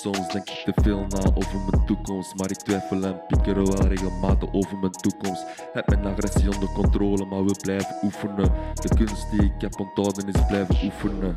Soms 0.00 0.28
denk 0.28 0.50
ik 0.50 0.74
te 0.74 0.82
veel 0.82 1.06
na 1.08 1.18
over 1.34 1.58
mijn 1.70 1.86
toekomst, 1.86 2.36
maar 2.36 2.50
ik 2.50 2.56
twijfel 2.56 3.02
en 3.02 3.20
pieker 3.26 3.54
wel 3.54 3.86
regelmatig 3.86 4.52
over 4.52 4.78
mijn 4.78 4.92
toekomst. 4.92 5.44
Heb 5.72 5.88
mijn 5.88 6.06
agressie 6.06 6.54
onder 6.54 6.68
controle, 6.68 7.24
maar 7.24 7.44
wil 7.44 7.56
blijven 7.62 7.96
oefenen. 8.02 8.52
De 8.74 8.94
kunst 8.96 9.30
die 9.30 9.42
ik 9.42 9.60
heb 9.60 9.80
onthouden 9.80 10.28
is 10.28 10.46
blijven 10.46 10.84
oefenen. 10.84 11.36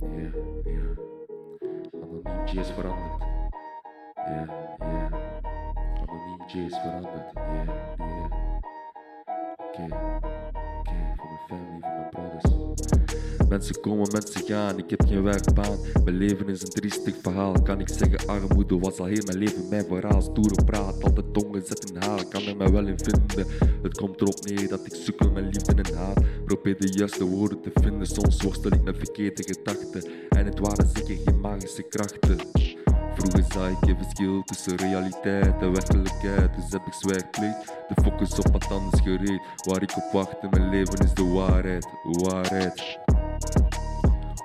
Ja, 0.00 0.30
ja. 0.64 0.86
Anoniem 2.02 2.46
J 2.46 2.58
is 2.58 2.70
veranderd. 2.70 3.22
Ja, 4.14 4.46
ja. 4.78 5.08
Anoniem 6.06 6.46
J 6.46 6.58
is 6.58 6.78
veranderd. 6.78 7.32
Ja, 7.34 7.64
ja. 7.96 8.28
Oké. 9.56 10.39
Family, 11.50 11.80
mijn. 11.80 13.48
Mensen 13.48 13.80
komen, 13.80 14.08
mensen 14.12 14.42
gaan, 14.46 14.78
ik 14.78 14.90
heb 14.90 15.06
geen 15.06 15.22
werkbaan. 15.22 15.78
Mijn 16.04 16.16
leven 16.16 16.48
is 16.48 16.62
een 16.62 16.68
triestig 16.68 17.14
verhaal. 17.22 17.62
Kan 17.62 17.80
ik 17.80 17.88
zeggen, 17.88 18.28
armoede 18.28 18.78
was 18.78 18.98
al 18.98 19.04
heel 19.04 19.22
mijn 19.24 19.38
leven 19.38 19.68
mijn 19.68 19.84
verhaal. 19.84 20.22
Stoere 20.22 20.64
praat, 20.64 21.04
altijd 21.04 21.44
ongezet 21.44 21.90
in 21.90 22.02
haal. 22.02 22.28
Kan 22.28 22.42
er 22.42 22.56
mij 22.56 22.70
wel 22.70 22.86
in 22.86 22.98
vinden. 22.98 23.46
Het 23.82 23.96
komt 23.96 24.20
erop 24.20 24.44
neer 24.44 24.68
dat 24.68 24.86
ik 24.86 24.94
sukkel 24.94 25.30
mijn 25.30 25.44
liefde 25.44 25.82
en 25.82 25.94
haat. 25.94 26.20
Probeer 26.44 26.76
de 26.78 26.92
juiste 26.92 27.24
woorden 27.24 27.60
te 27.60 27.70
vinden. 27.80 28.06
Soms 28.06 28.42
worstel 28.42 28.72
ik 28.72 28.82
met 28.82 28.96
verkeerde 28.96 29.42
gedachten. 29.42 30.04
En 30.28 30.44
het 30.44 30.58
waren 30.58 30.88
zeker 30.94 31.16
geen 31.24 31.40
magische 31.40 31.82
krachten. 31.82 32.38
Vroeger 33.14 33.44
zag 33.52 33.70
ik 33.70 33.88
een 33.88 33.96
verschil 33.96 34.42
tussen 34.42 34.76
realiteit 34.76 35.62
en 35.62 35.72
werkelijkheid. 35.72 36.54
Dus 36.54 36.72
heb 36.72 36.86
ik 36.86 36.92
zwijgplicht, 36.92 37.66
de 37.88 38.02
focus 38.02 38.38
op 38.38 38.52
wat 38.52 38.70
anders 38.70 39.00
gericht. 39.00 39.66
Waar 39.66 39.82
ik 39.82 39.96
op 39.96 40.12
wacht 40.12 40.42
in 40.42 40.48
mijn 40.50 40.68
leven 40.68 40.98
is 40.98 41.14
de 41.14 41.24
waarheid, 41.24 41.86
waarheid. 42.02 42.99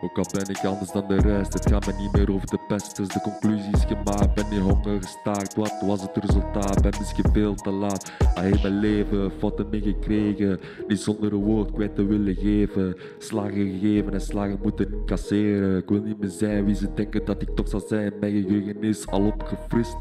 Ook 0.05 0.17
al 0.17 0.25
ben 0.31 0.49
ik 0.49 0.65
anders 0.65 0.91
dan 0.91 1.07
de 1.07 1.15
rest, 1.15 1.53
het 1.53 1.69
gaat 1.69 1.85
me 1.85 1.93
niet 1.93 2.11
meer 2.11 2.31
over 2.33 2.47
de 2.47 2.59
pest. 2.67 2.95
Dus 2.95 3.07
de 3.07 3.21
conclusie 3.21 3.71
is 3.71 3.83
gemaakt, 3.83 4.33
ben 4.33 4.51
in 4.51 4.59
honger 4.59 5.01
gestaakt. 5.01 5.55
Wat 5.55 5.81
was 5.81 6.01
het 6.01 6.17
resultaat? 6.17 6.81
Ben 6.81 6.93
misschien 6.99 7.31
veel 7.33 7.55
te 7.55 7.69
laat. 7.71 8.11
Al 8.35 8.43
heel 8.43 8.59
mijn 8.61 8.79
leven, 8.79 9.31
fouten 9.31 9.69
mee 9.69 9.81
gekregen. 9.81 10.59
Niet 10.87 10.99
zonder 10.99 11.33
een 11.33 11.43
woord 11.43 11.71
kwijt 11.71 11.95
te 11.95 12.05
willen 12.05 12.35
geven. 12.35 12.95
Slagen 13.17 13.53
gegeven 13.53 14.13
en 14.13 14.21
slagen 14.21 14.59
moeten 14.63 14.93
incasseren. 14.93 15.77
Ik 15.77 15.89
wil 15.89 16.01
niet 16.01 16.19
meer 16.19 16.29
zijn 16.29 16.65
wie 16.65 16.75
ze 16.75 16.93
denken 16.93 17.25
dat 17.25 17.41
ik 17.41 17.49
toch 17.55 17.67
zal 17.67 17.83
zijn. 17.87 18.13
Mijn 18.19 18.43
geheugen 18.43 18.83
is 18.83 19.07
al 19.07 19.25
opgefrist. 19.25 19.97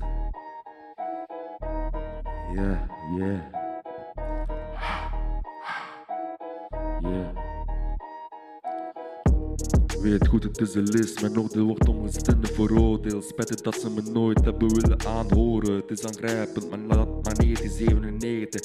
Ja, 2.55 2.87
ja. 3.19 3.64
Weet 10.05 10.29
goed, 10.29 10.43
het 10.43 10.61
is 10.61 10.75
een 10.75 10.89
list. 10.89 11.21
Mijn 11.21 11.39
oordeel 11.39 11.65
wordt 11.65 11.89
ongezet 11.89 12.29
in 12.29 12.41
de 12.41 12.47
veroordeeld. 12.47 13.25
Spijt 13.25 13.65
dat 13.65 13.75
ze 13.75 13.91
me 13.91 14.03
nooit 14.03 14.45
hebben 14.45 14.75
willen 14.75 15.07
aanhoren. 15.07 15.75
Het 15.75 15.91
is 15.91 16.05
aangrijpend, 16.05 16.71
maar 16.71 16.79
laat 16.79 17.09
maar 17.09 17.35
1997. 17.35 18.61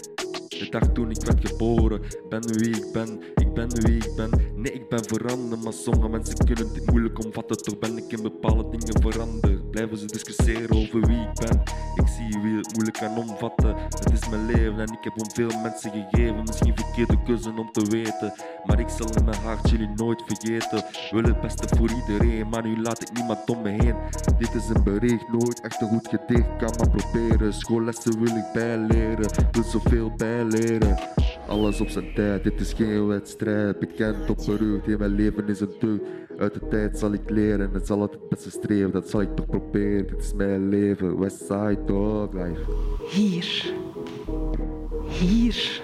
De 0.48 0.68
dag 0.70 0.92
toen 0.94 1.10
ik 1.10 1.22
werd 1.22 1.50
geboren, 1.50 2.02
ben 2.30 2.54
wie 2.54 2.76
ik 2.76 2.92
ben, 2.94 3.20
ben 3.54 3.70
wie 3.70 3.96
ik 3.96 4.16
ben. 4.16 4.30
Nee, 4.56 4.72
ik 4.72 4.90
ben 4.90 5.04
veranderd, 5.06 5.64
maar 5.64 5.74
sommige 5.74 6.10
mensen 6.10 6.38
kunnen 6.46 6.74
dit 6.74 6.92
moeilijk 6.92 7.26
omvatten. 7.26 7.58
Toch 7.58 7.80
ben 7.80 7.98
ik 7.98 8.12
in 8.12 8.22
bepaalde 8.22 8.70
dingen 8.70 9.02
veranderd. 9.02 9.72
Blijven 9.72 9.98
ze 9.98 10.06
discussiëren 10.06 10.78
over 10.78 11.08
wie 11.08 11.20
ik 11.20 11.34
ben. 11.34 11.62
Ik 11.96 12.08
zie 12.08 12.42
wie 12.42 12.58
het 12.58 12.74
moeilijk 12.74 12.98
kan 12.98 13.18
omvatten. 13.18 13.76
Het 13.76 14.12
is 14.12 14.30
mijn 14.30 14.46
leven 14.46 14.80
en 14.80 14.94
ik 14.94 15.04
heb 15.04 15.14
om 15.18 15.32
veel 15.34 15.60
mensen 15.64 15.92
gegeven. 15.92 16.44
Misschien 16.44 16.76
verkeerde 16.76 17.24
keuze 17.24 17.54
om 17.58 17.72
te 17.72 17.86
weten. 17.90 18.34
Maar 18.66 18.80
ik 18.80 18.90
zal 18.90 19.08
in 19.18 19.26
mijn 19.26 19.42
hart 19.42 19.70
jullie 19.70 19.90
nooit 19.96 20.24
vergeten. 20.26 20.84
Wil 21.12 21.24
het 21.24 21.42
beste 21.42 21.76
voor 21.78 21.90
iedereen, 21.90 22.50
maar 22.50 22.68
nu 22.68 22.82
laat 22.82 23.02
ik 23.02 23.12
niemand 23.14 23.50
om 23.50 23.62
me 23.62 23.70
heen. 23.70 23.96
Dit 24.38 24.54
is 24.54 24.70
een 24.70 24.84
bericht, 24.84 25.28
nooit 25.32 25.62
echt 25.62 25.82
een 25.82 25.88
goed 25.88 26.08
gedicht. 26.08 26.56
Kan 26.58 26.74
maar 26.78 26.90
proberen, 26.90 27.54
schoollessen 27.54 28.20
wil 28.20 28.36
ik 28.36 28.50
bijleren. 28.54 29.30
Wil 29.52 29.64
zoveel 29.64 30.12
bijleren. 30.18 30.98
Alles 31.48 31.82
op 31.82 31.90
zijn 31.90 32.14
tijd, 32.14 32.44
dit 32.44 32.60
is 32.60 32.74
geen 32.74 33.08
wedstrijd. 33.08 33.49
Bekend 33.80 34.30
op 34.30 34.38
berucht, 34.46 34.86
heel 34.86 34.98
mijn 34.98 35.16
leven 35.16 35.48
is 35.48 35.60
een 35.60 35.74
deugd. 35.80 36.02
Uit 36.38 36.54
de 36.54 36.68
tijd 36.68 37.00
zal 37.00 37.14
ik 37.14 37.30
leren, 37.30 37.74
het 37.74 37.88
zal 37.88 38.00
altijd 38.00 38.20
het 38.20 38.30
beste 38.30 38.52
streven. 38.52 38.92
Dat 38.92 39.10
zal 39.10 39.22
ik 39.22 39.36
toch 39.36 39.46
proberen, 39.46 40.08
dit 40.08 40.20
is 40.20 40.34
mijn 40.34 40.70
leven. 40.70 41.20
Westside 41.20 41.80
Dog 41.86 42.34
Life. 42.34 42.62
Hier. 43.10 43.74
Hier. 45.08 45.82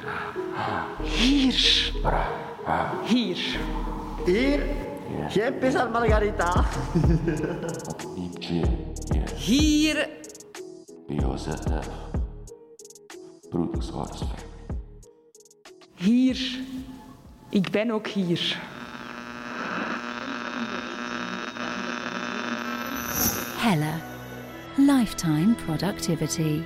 Hier. 1.02 1.92
Hier. 3.06 3.60
Hier? 4.26 4.60
Geen 5.28 5.58
pis 5.58 5.76
aan 5.76 5.92
Margarita. 5.92 6.66
Hier. 9.36 10.10
BOZF. 11.08 11.90
Broeders 13.50 13.92
Waters 13.92 14.24
Hier. 15.96 16.64
Ik 17.56 17.72
ben 17.72 17.92
ook 17.92 18.08
hier. 18.08 18.58
Hella. 23.58 24.00
Lifetime 24.76 25.54
productivity. 25.66 26.62